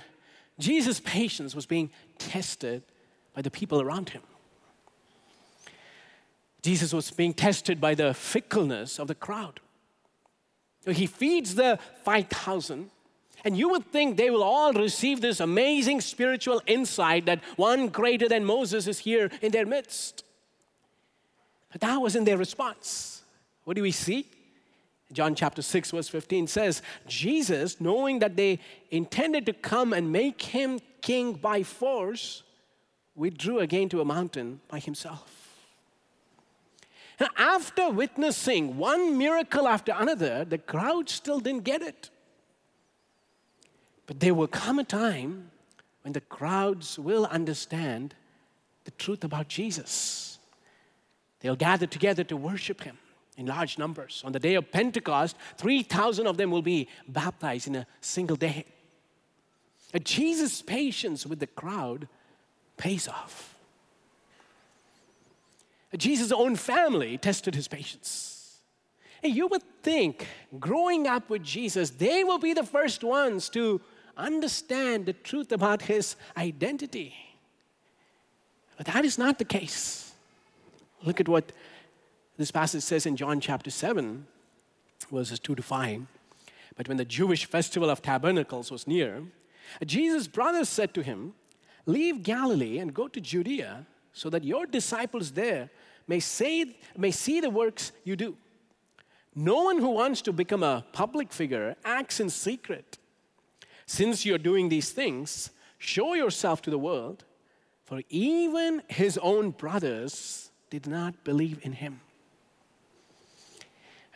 Jesus' 0.59 1.01
patience 1.01 1.55
was 1.55 1.67
being 1.67 1.91
tested 2.19 2.83
by 3.35 3.43
the 3.43 3.51
people 3.51 3.81
around 3.81 4.11
him. 4.11 4.23
Jesus 6.63 6.93
was 6.93 7.11
being 7.11 7.35
tested 7.35 7.81
by 7.81 7.95
the 7.95 8.15
fickleness 8.15 9.01
of 9.01 9.09
the 9.09 9.15
crowd. 9.15 9.59
He 10.87 11.07
feeds 11.07 11.55
the 11.55 11.79
5,000, 12.05 12.91
and 13.45 13.57
you 13.57 13.69
would 13.71 13.87
think 13.91 14.17
they 14.17 14.31
will 14.31 14.43
all 14.43 14.73
receive 14.73 15.21
this 15.21 15.41
amazing 15.41 16.01
spiritual 16.01 16.63
insight 16.67 17.27
that 17.27 17.41
one 17.57 17.89
greater 17.89 18.29
than 18.29 18.45
Moses 18.45 18.87
is 18.87 19.01
here 19.01 19.31
in 19.41 19.51
their 19.51 19.67
midst. 19.67 20.23
That 21.81 21.97
wasn't 22.01 22.27
their 22.27 22.37
response. 22.37 23.23
What 23.65 23.77
do 23.77 23.83
we 23.83 23.93
see? 23.93 24.27
John 25.13 25.35
chapter 25.35 25.61
6, 25.61 25.91
verse 25.91 26.09
15 26.09 26.47
says, 26.47 26.83
Jesus, 27.07 27.81
knowing 27.81 28.19
that 28.21 28.37
they 28.37 28.61
intended 28.91 29.47
to 29.47 29.53
come 29.53 29.93
and 29.93 30.11
make 30.11 30.41
him 30.41 30.81
king 31.03 31.35
by 31.35 31.63
force, 31.63 32.43
withdrew 33.15 33.59
again 33.59 33.89
to 33.91 34.01
a 34.01 34.05
mountain 34.05 34.61
by 34.69 34.79
himself. 34.79 35.43
And 37.19 37.29
after 37.37 37.91
witnessing 37.91 38.79
one 38.79 39.19
miracle 39.19 39.69
after 39.69 39.93
another, 39.95 40.45
the 40.45 40.59
crowd 40.59 41.11
still 41.11 41.41
didn't 41.41 41.65
get 41.65 41.83
it. 41.83 42.11
But 44.07 44.21
there 44.21 44.35
will 44.35 44.49
come 44.49 44.79
a 44.79 44.85
time 44.85 45.51
when 46.03 46.15
the 46.15 46.21
crowds 46.21 46.99
will 46.99 47.27
understand 47.27 48.15
the 48.85 48.91
truth 48.93 49.25
about 49.25 49.49
Jesus. 49.49 50.32
They'll 51.43 51.57
gather 51.57 51.87
together 51.87 52.25
to 52.25 52.37
worship 52.37 52.83
him 52.83 52.97
in 53.37 53.47
large 53.47 53.77
numbers. 53.77 54.23
On 54.25 54.33
the 54.33 54.39
day 54.39 54.55
of 54.55 54.71
Pentecost, 54.71 55.37
3,000 55.59 56.27
of 56.27 56.37
them 56.37 56.51
will 56.51 56.63
be 56.63 56.89
baptized 57.09 57.67
in 57.67 57.77
a 57.77 57.87
single 58.01 58.37
day. 58.37 58.65
And 59.93 60.05
Jesus' 60.05 60.63
patience 60.63 61.27
with 61.27 61.41
the 61.41 61.47
crowd 61.47 62.09
pays 62.77 63.09
off. 63.09 63.57
Jesus' 65.97 66.33
own 66.33 66.57
family 66.57 67.19
tested 67.19 67.55
his 67.55 67.69
patience. 67.69 68.57
And 69.23 69.35
you 69.35 69.47
would 69.49 69.63
think, 69.83 70.27
growing 70.59 71.07
up 71.07 71.29
with 71.29 71.43
Jesus, 71.43 71.91
they 71.91 72.25
will 72.25 72.39
be 72.39 72.55
the 72.55 72.65
first 72.65 73.05
ones 73.05 73.49
to 73.51 73.81
understand 74.17 75.07
the 75.07 75.13
truth 75.13 75.53
about 75.53 75.83
his 75.83 76.17
identity. 76.37 77.15
But 78.77 78.87
that 78.87 79.05
is 79.05 79.19
not 79.19 79.39
the 79.39 79.45
case. 79.45 80.12
Look 81.05 81.21
at 81.21 81.29
what 81.29 81.53
this 82.37 82.51
passage 82.51 82.83
says 82.83 83.07
in 83.07 83.17
John 83.17 83.41
chapter 83.41 83.71
7, 83.71 84.27
verses 85.11 85.41
2 85.41 85.57
to 85.57 85.63
5. 85.63 86.07
But 86.77 86.89
when 86.89 86.97
the 86.97 87.05
Jewish 87.05 87.45
festival 87.45 87.91
of 87.91 88.03
tabernacles 88.03 88.71
was 88.71 88.87
near, 88.87 89.25
Jesus' 89.85 90.29
brothers 90.29 90.69
said 90.69 90.95
to 90.95 91.03
him, 91.03 91.35
Leave 91.87 92.23
Galilee 92.23 92.79
and 92.79 92.95
go 92.95 93.09
to 93.09 93.21
Judea, 93.21 93.87
so 94.13 94.31
that 94.31 94.45
your 94.45 94.67
disciples 94.67 95.33
there 95.33 95.71
may, 96.07 96.21
say, 96.21 96.77
may 96.97 97.11
see 97.11 97.41
the 97.41 97.51
works 97.51 97.93
you 98.05 98.15
do. 98.15 98.37
No 99.35 99.65
one 99.65 99.79
who 99.79 99.91
wants 99.91 100.23
to 100.23 100.33
become 100.33 100.63
a 100.63 100.85
public 100.93 101.33
figure 101.33 101.75
acts 101.85 102.21
in 102.21 102.31
secret. 102.31 102.99
Since 103.87 104.25
you're 104.25 104.39
doing 104.39 104.69
these 104.69 104.91
things, 104.91 105.51
show 105.79 106.15
yourself 106.15 106.63
to 106.63 106.71
the 106.71 106.79
world, 106.79 107.25
for 107.85 108.03
even 108.09 108.83
his 108.89 109.19
own 109.19 109.51
brothers 109.51 110.52
did 110.73 110.87
not 110.87 111.23
believe 111.23 111.59
in 111.61 111.73
him. 111.73 112.01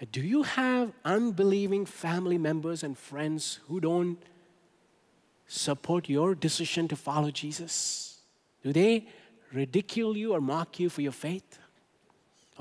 Uh, 0.00 0.06
do 0.10 0.22
you 0.22 0.42
have 0.42 0.90
unbelieving 1.04 1.84
family 1.84 2.38
members 2.38 2.82
and 2.82 2.96
friends 2.96 3.60
who 3.68 3.78
don't 3.78 4.16
support 5.46 6.08
your 6.08 6.34
decision 6.34 6.88
to 6.88 6.96
follow 6.96 7.30
Jesus? 7.30 8.20
Do 8.62 8.72
they 8.72 9.06
ridicule 9.52 10.16
you 10.16 10.32
or 10.32 10.40
mock 10.40 10.80
you 10.80 10.88
for 10.88 11.02
your 11.02 11.12
faith? 11.12 11.58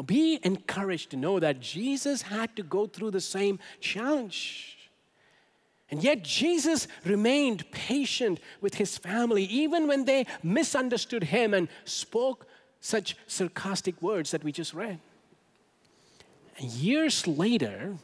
Be 0.05 0.41
encouraged 0.43 1.11
to 1.11 1.15
know 1.15 1.39
that 1.39 1.61
Jesus 1.61 2.23
had 2.23 2.53
to 2.57 2.63
go 2.63 2.87
through 2.87 3.11
the 3.11 3.21
same 3.21 3.59
challenge. 3.79 4.89
And 5.89 6.03
yet, 6.03 6.21
Jesus 6.21 6.89
remained 7.05 7.71
patient 7.71 8.41
with 8.59 8.75
his 8.75 8.97
family, 8.97 9.45
even 9.45 9.87
when 9.87 10.03
they 10.03 10.25
misunderstood 10.43 11.23
him 11.23 11.53
and 11.53 11.69
spoke 11.85 12.45
such 12.85 13.17
sarcastic 13.25 13.99
words 13.99 14.29
that 14.29 14.43
we 14.43 14.51
just 14.51 14.73
read. 14.73 14.99
And 16.59 16.69
years 16.69 17.25
later, 17.25 17.95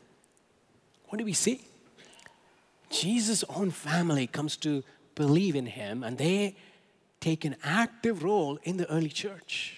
what 1.08 1.20
do 1.20 1.26
we 1.26 1.34
see? 1.34 1.62
Jesus' 2.90 3.44
own 3.48 3.70
family 3.70 4.26
comes 4.26 4.58
to 4.58 4.84
believe 5.14 5.56
in 5.56 5.68
him, 5.68 6.04
and 6.04 6.18
they 6.18 6.56
take 7.20 7.46
an 7.46 7.56
active 7.64 8.24
role 8.24 8.58
in 8.64 8.78
the 8.78 8.90
early 8.90 9.10
church. 9.10 9.78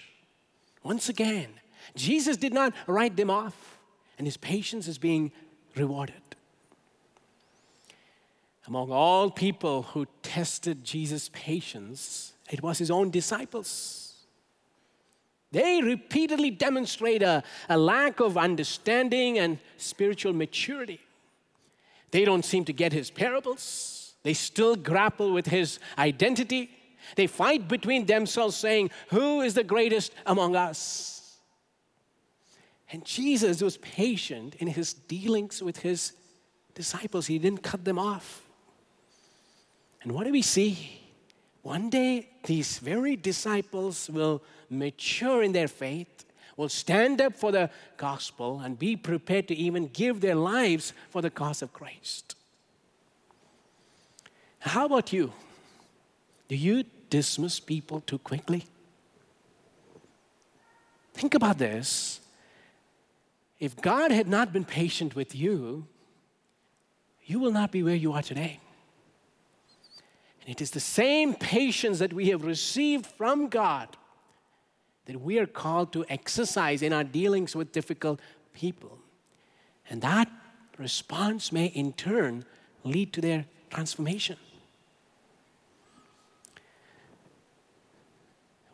Once 0.82 1.10
again, 1.10 1.48
Jesus 1.94 2.38
did 2.38 2.54
not 2.54 2.72
write 2.86 3.14
them 3.14 3.28
off, 3.28 3.76
and 4.16 4.26
his 4.26 4.38
patience 4.38 4.88
is 4.88 4.96
being 4.96 5.32
rewarded. 5.76 6.22
Among 8.66 8.90
all 8.90 9.30
people 9.30 9.82
who 9.82 10.06
tested 10.22 10.82
Jesus' 10.82 11.28
patience, 11.32 12.32
it 12.50 12.62
was 12.62 12.78
his 12.78 12.90
own 12.90 13.10
disciples. 13.10 14.03
They 15.54 15.80
repeatedly 15.80 16.50
demonstrate 16.50 17.22
a, 17.22 17.44
a 17.68 17.78
lack 17.78 18.18
of 18.18 18.36
understanding 18.36 19.38
and 19.38 19.60
spiritual 19.76 20.32
maturity. 20.32 20.98
They 22.10 22.24
don't 22.24 22.44
seem 22.44 22.64
to 22.64 22.72
get 22.72 22.92
his 22.92 23.08
parables. 23.08 24.14
They 24.24 24.34
still 24.34 24.74
grapple 24.74 25.32
with 25.32 25.46
his 25.46 25.78
identity. 25.96 26.70
They 27.14 27.28
fight 27.28 27.68
between 27.68 28.06
themselves, 28.06 28.56
saying, 28.56 28.90
Who 29.10 29.42
is 29.42 29.54
the 29.54 29.62
greatest 29.62 30.12
among 30.26 30.56
us? 30.56 31.38
And 32.90 33.04
Jesus 33.04 33.62
was 33.62 33.76
patient 33.76 34.56
in 34.56 34.66
his 34.66 34.92
dealings 34.92 35.62
with 35.62 35.78
his 35.78 36.14
disciples, 36.74 37.28
he 37.28 37.38
didn't 37.38 37.62
cut 37.62 37.84
them 37.84 38.00
off. 38.00 38.42
And 40.02 40.10
what 40.10 40.24
do 40.24 40.32
we 40.32 40.42
see? 40.42 41.00
One 41.62 41.90
day, 41.90 42.28
these 42.44 42.78
very 42.78 43.14
disciples 43.14 44.10
will 44.10 44.42
mature 44.78 45.42
in 45.42 45.52
their 45.52 45.68
faith, 45.68 46.24
will 46.56 46.68
stand 46.68 47.20
up 47.20 47.34
for 47.34 47.50
the 47.50 47.68
gospel, 47.96 48.60
and 48.60 48.78
be 48.78 48.96
prepared 48.96 49.48
to 49.48 49.54
even 49.54 49.88
give 49.88 50.20
their 50.20 50.34
lives 50.34 50.92
for 51.10 51.20
the 51.20 51.30
cause 51.30 51.62
of 51.62 51.72
Christ. 51.72 52.36
How 54.60 54.86
about 54.86 55.12
you? 55.12 55.32
Do 56.48 56.56
you 56.56 56.84
dismiss 57.10 57.60
people 57.60 58.00
too 58.00 58.18
quickly? 58.18 58.64
Think 61.12 61.34
about 61.34 61.58
this. 61.58 62.20
If 63.60 63.76
God 63.76 64.10
had 64.10 64.28
not 64.28 64.52
been 64.52 64.64
patient 64.64 65.14
with 65.14 65.34
you, 65.34 65.86
you 67.24 67.38
will 67.38 67.52
not 67.52 67.70
be 67.70 67.82
where 67.82 67.94
you 67.94 68.12
are 68.12 68.22
today. 68.22 68.60
And 70.42 70.50
it 70.50 70.60
is 70.60 70.70
the 70.70 70.80
same 70.80 71.34
patience 71.34 71.98
that 72.00 72.12
we 72.12 72.28
have 72.28 72.44
received 72.44 73.06
from 73.06 73.48
God 73.48 73.96
that 75.06 75.20
we 75.20 75.38
are 75.38 75.46
called 75.46 75.92
to 75.92 76.04
exercise 76.08 76.82
in 76.82 76.92
our 76.92 77.04
dealings 77.04 77.54
with 77.54 77.72
difficult 77.72 78.20
people. 78.52 78.98
And 79.88 80.00
that 80.02 80.30
response 80.78 81.52
may 81.52 81.66
in 81.66 81.92
turn 81.92 82.44
lead 82.84 83.12
to 83.12 83.20
their 83.20 83.46
transformation. 83.70 84.36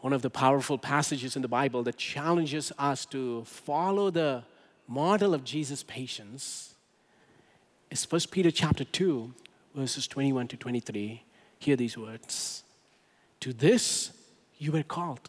One 0.01 0.12
of 0.12 0.23
the 0.23 0.31
powerful 0.31 0.79
passages 0.79 1.37
in 1.37 1.43
the 1.43 1.49
Bible 1.49 1.83
that 1.83 1.99
challenges 1.99 2.73
us 2.79 3.05
to 3.07 3.45
follow 3.45 4.11
the 4.11 4.45
model 4.88 5.35
of 5.35 5.45
Jesus' 5.45 5.83
patience 5.83 6.75
is 7.90 8.11
1 8.11 8.23
Peter 8.31 8.51
chapter 8.51 8.85
2, 8.85 9.35
verses 9.75 10.07
21 10.07 10.49
to 10.49 10.57
23 10.57 11.23
hear 11.59 11.77
these 11.77 11.97
words 11.97 12.64
To 13.40 13.53
this 13.53 14.12
you 14.59 14.73
were 14.73 14.83
called, 14.83 15.29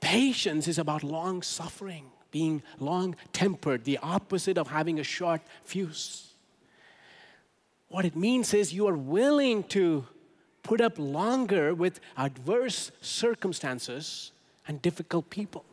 Patience 0.00 0.66
is 0.66 0.78
about 0.78 1.02
long 1.02 1.42
suffering, 1.42 2.10
being 2.30 2.62
long 2.78 3.16
tempered, 3.32 3.84
the 3.84 3.98
opposite 3.98 4.56
of 4.56 4.68
having 4.68 4.98
a 4.98 5.04
short 5.04 5.42
fuse. 5.62 6.32
What 7.88 8.04
it 8.04 8.16
means 8.16 8.54
is 8.54 8.72
you 8.72 8.88
are 8.88 8.96
willing 8.96 9.62
to 9.64 10.06
put 10.62 10.80
up 10.80 10.98
longer 10.98 11.74
with 11.74 12.00
adverse 12.16 12.90
circumstances 13.02 14.32
and 14.66 14.80
difficult 14.80 15.28
people. 15.30 15.64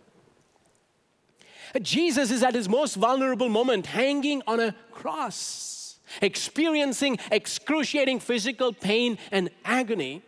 Jesus 1.82 2.32
is 2.32 2.44
at 2.44 2.54
his 2.54 2.68
most 2.68 2.96
vulnerable 2.96 3.48
moment, 3.48 3.86
hanging 3.86 4.42
on 4.46 4.60
a 4.60 4.76
cross, 4.92 5.96
experiencing 6.22 7.18
excruciating 7.32 8.20
physical 8.20 8.74
pain 8.74 9.18
and 9.32 9.50
agony. 9.64 10.22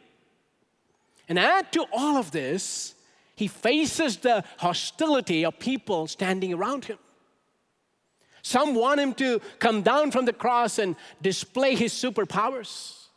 And 1.27 1.37
add 1.37 1.71
to 1.73 1.85
all 1.91 2.17
of 2.17 2.31
this, 2.31 2.95
he 3.35 3.47
faces 3.47 4.17
the 4.17 4.43
hostility 4.57 5.43
of 5.45 5.57
people 5.59 6.07
standing 6.07 6.53
around 6.53 6.85
him. 6.85 6.97
Some 8.41 8.75
want 8.75 8.99
him 8.99 9.13
to 9.15 9.39
come 9.59 9.81
down 9.81 10.11
from 10.11 10.25
the 10.25 10.33
cross 10.33 10.77
and 10.77 10.95
display 11.21 11.75
his 11.75 11.93
superpowers. 11.93 13.07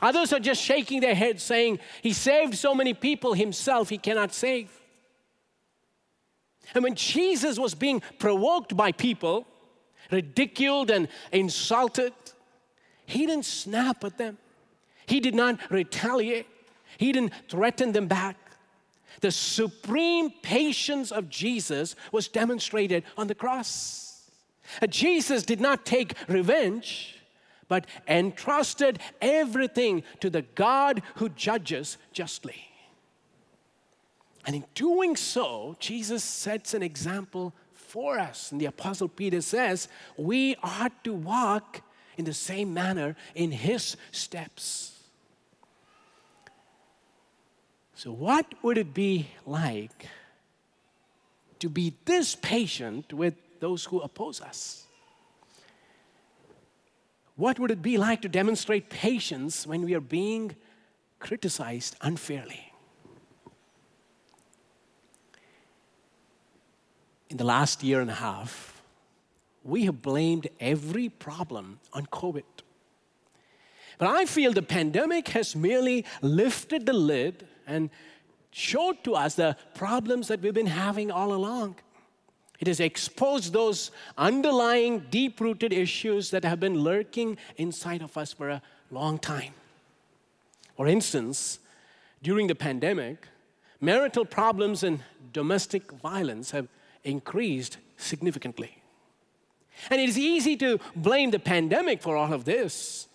Others 0.00 0.32
are 0.32 0.40
just 0.40 0.62
shaking 0.62 1.00
their 1.00 1.14
heads 1.14 1.42
saying, 1.42 1.80
He 2.02 2.12
saved 2.12 2.54
so 2.54 2.74
many 2.74 2.94
people 2.94 3.34
himself, 3.34 3.88
he 3.88 3.98
cannot 3.98 4.32
save. 4.32 4.70
And 6.74 6.84
when 6.84 6.94
Jesus 6.94 7.58
was 7.58 7.74
being 7.74 8.02
provoked 8.18 8.76
by 8.76 8.92
people, 8.92 9.46
ridiculed 10.10 10.90
and 10.90 11.08
insulted, 11.32 12.12
he 13.06 13.26
didn't 13.26 13.44
snap 13.44 14.04
at 14.04 14.18
them. 14.18 14.38
He 15.06 15.20
did 15.20 15.34
not 15.34 15.58
retaliate. 15.70 16.46
He 16.98 17.12
didn't 17.12 17.32
threaten 17.48 17.92
them 17.92 18.06
back. 18.06 18.36
The 19.20 19.30
supreme 19.30 20.30
patience 20.42 21.10
of 21.10 21.28
Jesus 21.28 21.96
was 22.12 22.28
demonstrated 22.28 23.04
on 23.16 23.26
the 23.26 23.34
cross. 23.34 24.30
Uh, 24.82 24.86
Jesus 24.86 25.42
did 25.42 25.60
not 25.60 25.86
take 25.86 26.14
revenge, 26.28 27.18
but 27.68 27.86
entrusted 28.06 28.98
everything 29.20 30.02
to 30.20 30.30
the 30.30 30.42
God 30.42 31.02
who 31.16 31.28
judges 31.30 31.98
justly. 32.12 32.68
And 34.44 34.54
in 34.54 34.64
doing 34.74 35.16
so, 35.16 35.76
Jesus 35.80 36.22
sets 36.22 36.74
an 36.74 36.82
example 36.82 37.52
for 37.74 38.18
us. 38.18 38.52
And 38.52 38.60
the 38.60 38.66
Apostle 38.66 39.08
Peter 39.08 39.40
says, 39.40 39.88
we 40.16 40.56
ought 40.62 41.02
to 41.04 41.12
walk 41.12 41.82
in 42.16 42.24
the 42.24 42.34
same 42.34 42.72
manner 42.72 43.16
in 43.34 43.50
his 43.50 43.96
steps. 44.12 44.95
So, 47.96 48.12
what 48.12 48.46
would 48.62 48.78
it 48.78 48.94
be 48.94 49.26
like 49.44 50.06
to 51.58 51.68
be 51.68 51.94
this 52.04 52.36
patient 52.36 53.12
with 53.12 53.34
those 53.58 53.84
who 53.86 54.00
oppose 54.00 54.40
us? 54.40 54.84
What 57.34 57.58
would 57.58 57.72
it 57.72 57.82
be 57.82 57.98
like 57.98 58.22
to 58.22 58.28
demonstrate 58.28 58.88
patience 58.88 59.66
when 59.66 59.82
we 59.82 59.94
are 59.94 60.00
being 60.00 60.54
criticized 61.18 61.96
unfairly? 62.00 62.72
in 67.28 67.36
the 67.36 67.44
last 67.44 67.82
year 67.82 68.00
and 68.00 68.10
a 68.10 68.14
half, 68.14 68.82
we 69.64 69.84
have 69.84 70.00
blamed 70.00 70.48
every 70.60 71.08
problem 71.08 71.80
on 71.92 72.06
COVID. 72.06 72.44
But 73.98 74.08
I 74.08 74.26
feel 74.26 74.52
the 74.52 74.62
pandemic 74.62 75.28
has 75.28 75.56
merely 75.56 76.04
lifted 76.22 76.86
the 76.86 76.92
lid 76.92 77.46
and 77.66 77.90
showed 78.50 79.02
to 79.04 79.14
us 79.14 79.34
the 79.34 79.56
problems 79.74 80.28
that 80.28 80.40
we've 80.40 80.54
been 80.54 80.66
having 80.66 81.10
all 81.10 81.32
along. 81.32 81.76
It 82.58 82.68
has 82.68 82.80
exposed 82.80 83.52
those 83.52 83.90
underlying, 84.16 85.06
deep 85.10 85.40
rooted 85.40 85.72
issues 85.72 86.30
that 86.30 86.44
have 86.44 86.58
been 86.58 86.78
lurking 86.78 87.36
inside 87.56 88.00
of 88.00 88.16
us 88.16 88.32
for 88.32 88.48
a 88.48 88.62
long 88.90 89.18
time. 89.18 89.52
For 90.76 90.86
instance, 90.86 91.58
during 92.22 92.46
the 92.46 92.54
pandemic, 92.54 93.28
marital 93.80 94.24
problems 94.24 94.82
and 94.82 95.00
domestic 95.32 95.92
violence 95.92 96.50
have 96.52 96.68
increased 97.04 97.76
significantly. 97.96 98.82
And 99.90 100.00
it 100.00 100.08
is 100.08 100.18
easy 100.18 100.56
to 100.56 100.80
blame 100.94 101.30
the 101.30 101.38
pandemic 101.38 102.00
for 102.02 102.16
all 102.16 102.32
of 102.32 102.44
this. 102.44 103.06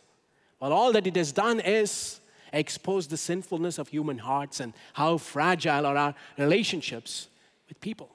But 0.59 0.71
all 0.71 0.91
that 0.91 1.07
it 1.07 1.15
has 1.15 1.31
done 1.31 1.59
is 1.59 2.20
expose 2.53 3.07
the 3.07 3.17
sinfulness 3.17 3.77
of 3.77 3.87
human 3.89 4.17
hearts 4.17 4.59
and 4.59 4.73
how 4.93 5.17
fragile 5.17 5.85
are 5.85 5.97
our 5.97 6.15
relationships 6.37 7.27
with 7.67 7.79
people. 7.81 8.09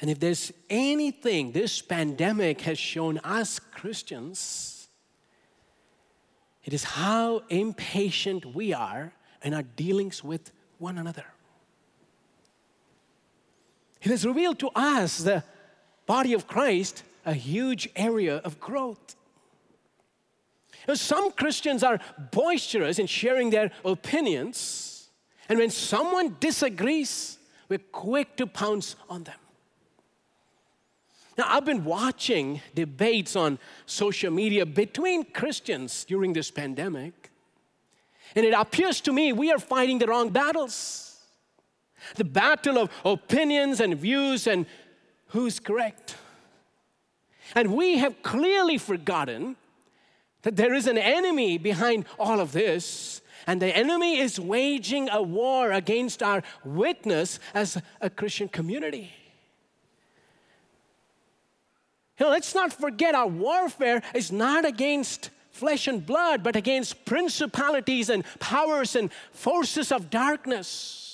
And 0.00 0.10
if 0.10 0.20
there's 0.20 0.52
anything 0.70 1.52
this 1.52 1.82
pandemic 1.82 2.60
has 2.62 2.78
shown 2.78 3.18
us 3.18 3.58
Christians, 3.58 4.88
it 6.64 6.72
is 6.72 6.84
how 6.84 7.42
impatient 7.48 8.54
we 8.54 8.72
are 8.72 9.12
in 9.42 9.54
our 9.54 9.62
dealings 9.62 10.22
with 10.22 10.52
one 10.78 10.98
another. 10.98 11.24
It 14.02 14.10
has 14.10 14.24
revealed 14.24 14.58
to 14.60 14.70
us, 14.74 15.18
the 15.18 15.42
body 16.06 16.32
of 16.32 16.46
Christ, 16.46 17.02
a 17.26 17.34
huge 17.34 17.88
area 17.96 18.36
of 18.36 18.60
growth. 18.60 19.16
Some 20.94 21.32
Christians 21.32 21.82
are 21.82 22.00
boisterous 22.30 22.98
in 22.98 23.06
sharing 23.06 23.50
their 23.50 23.70
opinions, 23.84 25.10
and 25.48 25.58
when 25.58 25.70
someone 25.70 26.36
disagrees, 26.40 27.38
we're 27.68 27.78
quick 27.78 28.36
to 28.36 28.46
pounce 28.46 28.96
on 29.08 29.24
them. 29.24 29.38
Now, 31.36 31.44
I've 31.48 31.64
been 31.64 31.84
watching 31.84 32.60
debates 32.74 33.36
on 33.36 33.58
social 33.86 34.32
media 34.32 34.66
between 34.66 35.24
Christians 35.24 36.04
during 36.04 36.32
this 36.32 36.50
pandemic, 36.50 37.30
and 38.34 38.44
it 38.44 38.54
appears 38.54 39.00
to 39.02 39.12
me 39.12 39.32
we 39.32 39.52
are 39.52 39.58
fighting 39.58 39.98
the 39.98 40.06
wrong 40.06 40.30
battles 40.30 41.08
the 42.16 42.24
battle 42.24 42.78
of 42.78 42.90
opinions 43.04 43.80
and 43.80 43.96
views 43.96 44.46
and 44.46 44.66
who's 45.28 45.60
correct. 45.60 46.16
And 47.54 47.74
we 47.74 47.98
have 47.98 48.22
clearly 48.22 48.78
forgotten 48.78 49.56
that 50.42 50.56
there 50.56 50.74
is 50.74 50.86
an 50.86 50.98
enemy 50.98 51.58
behind 51.58 52.04
all 52.18 52.40
of 52.40 52.52
this, 52.52 53.20
and 53.46 53.62
the 53.62 53.74
enemy 53.76 54.18
is 54.18 54.38
waging 54.38 55.08
a 55.10 55.22
war 55.22 55.72
against 55.72 56.22
our 56.22 56.42
witness 56.64 57.40
as 57.54 57.80
a 58.00 58.10
Christian 58.10 58.48
community. 58.48 59.10
You 62.18 62.26
know, 62.26 62.32
let's 62.32 62.54
not 62.54 62.72
forget 62.72 63.14
our 63.14 63.28
warfare 63.28 64.02
is 64.14 64.32
not 64.32 64.64
against 64.64 65.30
flesh 65.50 65.86
and 65.88 66.04
blood, 66.04 66.42
but 66.42 66.56
against 66.56 67.04
principalities 67.04 68.10
and 68.10 68.24
powers 68.38 68.96
and 68.96 69.10
forces 69.32 69.90
of 69.92 70.10
darkness. 70.10 71.07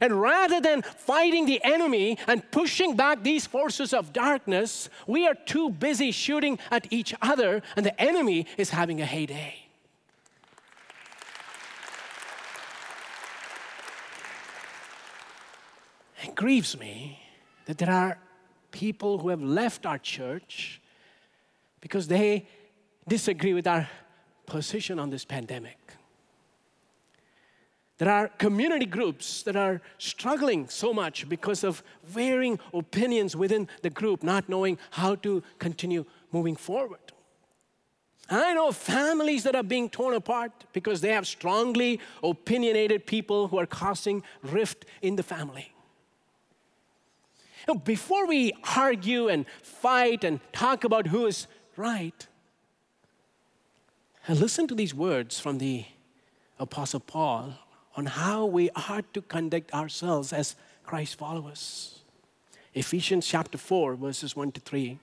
And 0.00 0.20
rather 0.20 0.60
than 0.60 0.82
fighting 0.82 1.46
the 1.46 1.62
enemy 1.64 2.18
and 2.26 2.48
pushing 2.50 2.96
back 2.96 3.22
these 3.22 3.46
forces 3.46 3.92
of 3.92 4.12
darkness, 4.12 4.88
we 5.06 5.26
are 5.26 5.34
too 5.34 5.70
busy 5.70 6.10
shooting 6.10 6.58
at 6.70 6.86
each 6.90 7.14
other, 7.20 7.62
and 7.76 7.84
the 7.84 8.00
enemy 8.00 8.46
is 8.56 8.70
having 8.70 9.00
a 9.00 9.06
heyday. 9.06 9.54
It 16.22 16.34
grieves 16.34 16.78
me 16.78 17.20
that 17.66 17.78
there 17.78 17.90
are 17.90 18.18
people 18.70 19.18
who 19.18 19.28
have 19.28 19.42
left 19.42 19.86
our 19.86 19.98
church 19.98 20.80
because 21.80 22.08
they 22.08 22.46
disagree 23.06 23.52
with 23.52 23.66
our 23.66 23.88
position 24.46 24.98
on 24.98 25.10
this 25.10 25.24
pandemic. 25.24 25.78
There 28.02 28.10
are 28.10 28.26
community 28.26 28.84
groups 28.84 29.44
that 29.44 29.54
are 29.54 29.80
struggling 29.96 30.68
so 30.68 30.92
much 30.92 31.28
because 31.28 31.62
of 31.62 31.84
varying 32.02 32.58
opinions 32.74 33.36
within 33.36 33.68
the 33.82 33.90
group, 33.90 34.24
not 34.24 34.48
knowing 34.48 34.76
how 34.90 35.14
to 35.26 35.40
continue 35.60 36.04
moving 36.32 36.56
forward. 36.56 37.12
I 38.28 38.54
know 38.54 38.72
families 38.72 39.44
that 39.44 39.54
are 39.54 39.62
being 39.62 39.88
torn 39.88 40.14
apart 40.14 40.50
because 40.72 41.00
they 41.00 41.10
have 41.10 41.28
strongly 41.28 42.00
opinionated 42.24 43.06
people 43.06 43.46
who 43.46 43.56
are 43.60 43.66
causing 43.66 44.24
rift 44.42 44.84
in 45.00 45.14
the 45.14 45.22
family. 45.22 45.72
Now, 47.68 47.74
before 47.74 48.26
we 48.26 48.52
argue 48.76 49.28
and 49.28 49.46
fight 49.62 50.24
and 50.24 50.40
talk 50.52 50.82
about 50.82 51.06
who 51.06 51.26
is 51.26 51.46
right, 51.76 52.26
listen 54.28 54.66
to 54.66 54.74
these 54.74 54.92
words 54.92 55.38
from 55.38 55.58
the 55.58 55.84
Apostle 56.58 56.98
Paul 56.98 57.54
on 57.96 58.06
how 58.06 58.46
we 58.46 58.70
are 58.88 59.02
to 59.12 59.22
conduct 59.22 59.72
ourselves 59.74 60.32
as 60.32 60.56
Christ 60.84 61.16
followers. 61.18 62.00
Ephesians 62.74 63.26
chapter 63.26 63.58
4, 63.58 63.94
verses 63.94 64.34
1 64.34 64.52
to 64.52 64.60
3. 64.60 64.98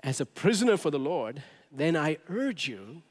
As 0.00 0.20
a 0.20 0.26
prisoner 0.26 0.76
for 0.76 0.90
the 0.90 0.98
Lord, 0.98 1.42
then 1.70 1.96
I 1.96 2.18
urge 2.28 2.68
you 2.68 3.02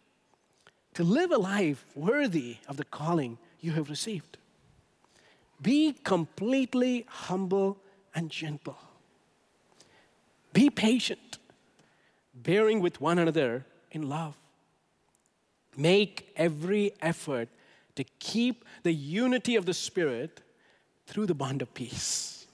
to 0.93 1.03
live 1.03 1.31
a 1.31 1.37
life 1.37 1.85
worthy 1.95 2.57
of 2.67 2.75
the 2.77 2.83
calling 2.83 3.37
you 3.61 3.71
have 3.71 3.89
received. 3.89 4.37
Be 5.61 5.93
completely 5.93 7.05
humble 7.07 7.77
and 8.13 8.29
gentle. 8.29 8.77
Be 10.51 10.69
patient, 10.69 11.37
bearing 12.33 12.81
with 12.81 12.99
one 12.99 13.19
another 13.19 13.65
in 13.91 14.09
love. 14.09 14.35
Make 15.77 16.33
every 16.35 16.91
effort 17.01 17.47
to 17.95 18.03
keep 18.19 18.65
the 18.83 18.93
unity 18.93 19.55
of 19.55 19.65
the 19.65 19.73
Spirit 19.73 20.41
through 21.07 21.25
the 21.25 21.35
bond 21.35 21.61
of 21.61 21.73
peace. 21.73 22.45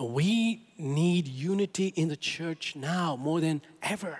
We 0.00 0.66
need 0.78 1.28
unity 1.28 1.88
in 1.88 2.08
the 2.08 2.16
church 2.16 2.74
now 2.74 3.16
more 3.16 3.40
than 3.40 3.62
ever. 3.82 4.18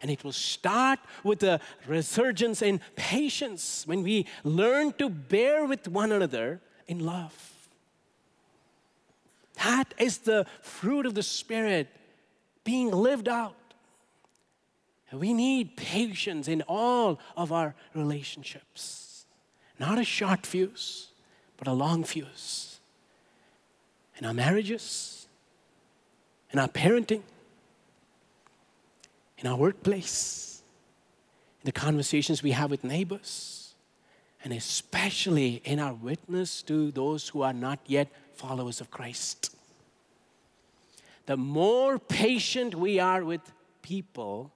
And 0.00 0.10
it 0.10 0.24
will 0.24 0.32
start 0.32 0.98
with 1.24 1.42
a 1.42 1.60
resurgence 1.86 2.60
in 2.60 2.80
patience 2.96 3.86
when 3.86 4.02
we 4.02 4.26
learn 4.44 4.92
to 4.94 5.08
bear 5.08 5.64
with 5.64 5.88
one 5.88 6.12
another 6.12 6.60
in 6.86 6.98
love. 6.98 7.52
That 9.54 9.94
is 9.98 10.18
the 10.18 10.46
fruit 10.60 11.06
of 11.06 11.14
the 11.14 11.22
Spirit 11.22 11.88
being 12.64 12.90
lived 12.90 13.28
out. 13.28 13.56
We 15.12 15.34
need 15.34 15.76
patience 15.76 16.48
in 16.48 16.62
all 16.62 17.18
of 17.36 17.52
our 17.52 17.74
relationships. 17.94 19.26
Not 19.78 19.98
a 19.98 20.04
short 20.04 20.46
fuse, 20.46 21.08
but 21.56 21.68
a 21.68 21.72
long 21.72 22.04
fuse. 22.04 22.80
In 24.18 24.24
our 24.24 24.34
marriages, 24.34 25.26
in 26.52 26.58
our 26.58 26.68
parenting, 26.68 27.22
in 29.38 29.46
our 29.48 29.56
workplace, 29.56 30.62
in 31.62 31.66
the 31.66 31.72
conversations 31.72 32.42
we 32.42 32.52
have 32.52 32.70
with 32.70 32.84
neighbors, 32.84 33.74
and 34.44 34.52
especially 34.52 35.62
in 35.64 35.78
our 35.78 35.94
witness 35.94 36.62
to 36.62 36.90
those 36.90 37.28
who 37.28 37.42
are 37.42 37.52
not 37.52 37.80
yet 37.86 38.08
followers 38.34 38.80
of 38.80 38.90
Christ. 38.90 39.54
The 41.26 41.36
more 41.36 41.98
patient 41.98 42.74
we 42.74 42.98
are 42.98 43.24
with 43.24 43.40
people, 43.82 44.52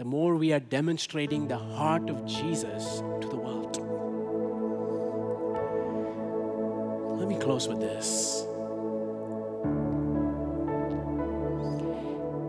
the 0.00 0.06
more 0.06 0.34
we 0.36 0.50
are 0.50 0.60
demonstrating 0.60 1.46
the 1.46 1.58
heart 1.58 2.08
of 2.08 2.24
Jesus 2.24 3.02
to 3.20 3.28
the 3.28 3.36
world. 3.36 3.76
Let 7.18 7.28
me 7.28 7.36
close 7.36 7.68
with 7.68 7.80
this. 7.80 8.46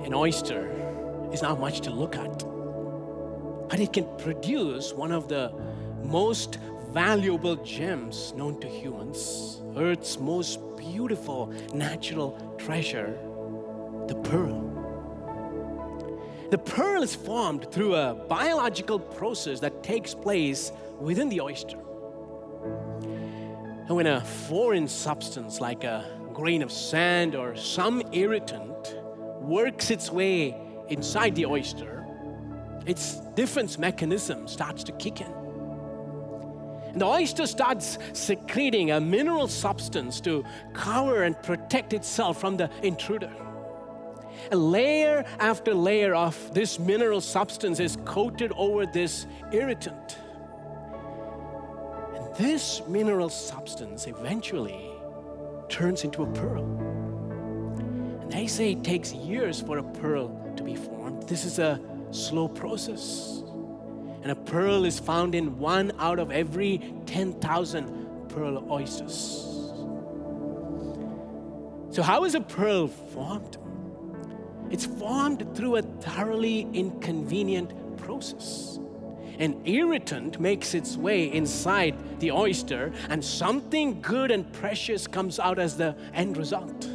An 0.06 0.14
oyster 0.14 0.72
is 1.34 1.42
not 1.42 1.60
much 1.60 1.82
to 1.82 1.92
look 1.92 2.16
at, 2.16 2.40
but 3.68 3.82
it 3.82 3.92
can 3.92 4.06
produce 4.18 4.94
one 4.94 5.12
of 5.12 5.28
the 5.28 5.52
most 6.06 6.58
valuable 6.92 7.58
gems 7.58 8.34
known 8.34 8.62
to 8.62 8.68
humans, 8.70 9.62
Earth's 9.76 10.18
most 10.18 10.62
beautiful 10.78 11.54
natural 11.74 12.56
treasure, 12.58 13.20
the 14.08 14.16
pearl. 14.24 14.71
The 16.52 16.58
pearl 16.58 17.02
is 17.02 17.16
formed 17.16 17.72
through 17.72 17.96
a 17.96 18.14
biological 18.14 19.00
process 19.00 19.62
that 19.62 19.84
takes 19.84 20.14
place 20.14 20.74
within 21.00 21.30
the 21.30 21.40
oyster. 21.40 21.78
And 23.88 23.96
when 23.96 24.06
a 24.06 24.20
foreign 24.20 24.90
substance 24.90 25.62
like 25.62 25.86
a 25.86 26.06
grain 26.34 26.62
of 26.62 26.70
sand 26.70 27.36
or 27.36 27.56
some 27.56 28.04
irritant 28.12 28.98
works 29.40 29.92
its 29.92 30.12
way 30.12 30.58
inside 30.90 31.36
the 31.36 31.46
oyster, 31.46 32.06
its 32.86 33.22
defense 33.34 33.78
mechanism 33.78 34.46
starts 34.46 34.84
to 34.84 34.92
kick 34.92 35.22
in. 35.22 35.34
And 36.88 37.00
the 37.00 37.06
oyster 37.06 37.48
starts 37.48 37.98
secreting 38.12 38.92
a 38.92 39.00
mineral 39.00 39.48
substance 39.48 40.20
to 40.22 40.44
cover 40.74 41.24
and 41.24 41.42
protect 41.44 41.94
itself 41.94 42.42
from 42.42 42.58
the 42.58 42.70
intruder. 42.84 43.32
A 44.50 44.56
layer 44.56 45.24
after 45.40 45.74
layer 45.74 46.16
of 46.16 46.54
this 46.54 46.80
mineral 46.80 47.22
substance 47.22 47.80
is 47.80 47.98
coated 48.06 48.52
over 48.56 48.86
this 48.86 49.28
irritant. 49.52 50.18
And 52.16 52.36
this 52.36 52.82
mineral 52.88 53.30
substance 53.30 54.08
eventually 54.08 54.90
turns 55.70 56.04
into 56.04 56.24
a 56.24 56.28
pearl. 56.28 56.64
And 58.22 58.32
they 58.32 58.48
say 58.48 58.72
it 58.72 58.84
takes 58.84 59.14
years 59.14 59.62
for 59.62 59.78
a 59.78 59.84
pearl 59.84 60.54
to 60.58 60.64
be 60.64 60.76
formed. 60.76 61.24
This 61.24 61.46
is 61.46 61.60
a 61.60 61.80
slow 62.12 62.48
process. 62.48 63.44
And 64.24 64.32
a 64.32 64.36
pearl 64.36 64.86
is 64.86 65.00
found 65.00 65.34
in 65.34 65.58
one 65.58 65.92
out 65.98 66.20
of 66.20 66.32
every 66.32 66.94
10,000 67.06 68.30
pearl 68.30 68.68
oysters. 68.72 69.48
So, 71.92 72.02
how 72.02 72.24
is 72.24 72.36
a 72.36 72.42
pearl 72.42 72.88
formed? 72.88 73.58
It's 74.72 74.86
formed 74.86 75.54
through 75.54 75.76
a 75.76 75.82
thoroughly 75.82 76.68
inconvenient 76.74 77.98
process. 77.98 78.80
An 79.38 79.60
irritant 79.66 80.40
makes 80.40 80.74
its 80.74 80.96
way 80.96 81.32
inside 81.32 81.96
the 82.20 82.32
oyster, 82.32 82.94
and 83.10 83.24
something 83.24 84.02
good 84.02 84.32
and 84.32 84.52
precious 84.54 85.08
comes 85.08 85.40
out 85.40 85.60
as 85.60 85.76
the 85.76 85.96
end 86.14 86.38
result. 86.38 86.86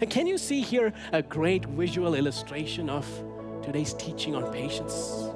And 0.00 0.10
can 0.10 0.26
you 0.26 0.38
see 0.38 0.60
here 0.60 0.92
a 1.12 1.22
great 1.22 1.64
visual 1.64 2.14
illustration 2.14 2.90
of 2.90 3.06
today's 3.62 3.94
teaching 3.94 4.34
on 4.34 4.52
patience? 4.52 5.30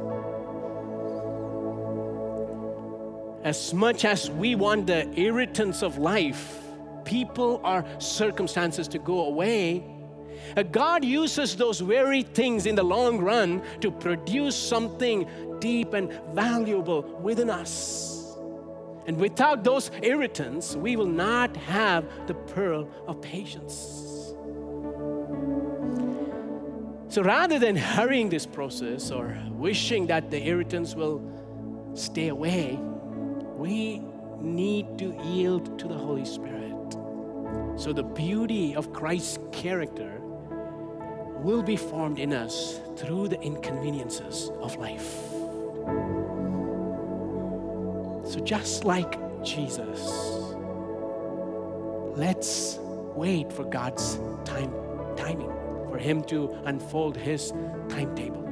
As 3.44 3.72
much 3.74 4.04
as 4.04 4.30
we 4.30 4.54
want 4.54 4.86
the 4.86 5.08
irritants 5.18 5.82
of 5.82 5.98
life, 5.98 6.58
people 7.04 7.60
or 7.64 7.84
circumstances 7.98 8.86
to 8.88 8.98
go 8.98 9.26
away, 9.26 9.84
Uh, 10.56 10.62
God 10.62 11.04
uses 11.04 11.56
those 11.56 11.80
very 11.80 12.22
things 12.22 12.66
in 12.66 12.74
the 12.74 12.82
long 12.82 13.18
run 13.18 13.62
to 13.80 13.90
produce 13.90 14.56
something 14.56 15.28
deep 15.60 15.94
and 15.94 16.12
valuable 16.32 17.02
within 17.22 17.50
us. 17.50 18.36
And 19.06 19.16
without 19.16 19.64
those 19.64 19.90
irritants, 20.02 20.76
we 20.76 20.96
will 20.96 21.06
not 21.06 21.56
have 21.56 22.04
the 22.26 22.34
pearl 22.34 22.88
of 23.08 23.20
patience. 23.20 24.34
So 27.08 27.22
rather 27.22 27.58
than 27.58 27.76
hurrying 27.76 28.30
this 28.30 28.46
process 28.46 29.10
or 29.10 29.36
wishing 29.50 30.06
that 30.06 30.30
the 30.30 30.42
irritants 30.46 30.94
will 30.94 31.20
stay 31.94 32.28
away, 32.28 32.78
we 33.56 34.00
need 34.40 34.98
to 34.98 35.14
yield 35.24 35.78
to 35.78 35.88
the 35.88 35.94
Holy 35.94 36.24
Spirit. 36.24 36.96
So 37.76 37.92
the 37.92 38.02
beauty 38.02 38.74
of 38.74 38.92
Christ's 38.92 39.38
character 39.52 40.21
will 41.42 41.62
be 41.62 41.76
formed 41.76 42.18
in 42.18 42.32
us 42.32 42.80
through 42.96 43.28
the 43.28 43.40
inconveniences 43.40 44.50
of 44.60 44.76
life. 44.76 45.18
So, 48.24 48.40
just 48.44 48.84
like 48.84 49.18
Jesus, 49.42 50.54
let's 52.16 52.78
wait 52.80 53.52
for 53.52 53.64
God's 53.64 54.16
time, 54.44 54.72
timing, 55.16 55.50
for 55.88 55.98
Him 55.98 56.22
to 56.24 56.56
unfold 56.64 57.16
His 57.16 57.50
timetable. 57.88 58.46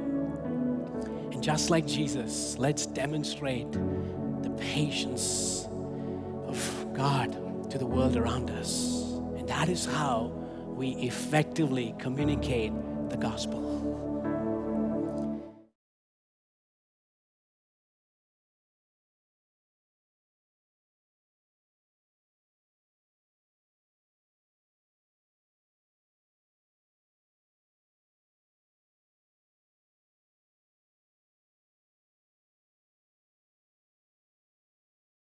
And 1.31 1.41
just 1.41 1.69
like 1.69 1.87
Jesus, 1.87 2.57
let's 2.57 2.85
demonstrate 2.85 3.71
the 3.71 4.53
patience 4.57 5.67
of 6.45 6.87
God 6.93 7.71
to 7.71 7.77
the 7.77 7.85
world 7.85 8.17
around 8.17 8.51
us. 8.51 9.03
And 9.37 9.47
that 9.47 9.69
is 9.69 9.85
how 9.85 10.40
we 10.75 10.89
effectively 10.91 11.93
communicate 11.99 12.71
the 13.09 13.17
gospel. 13.17 13.90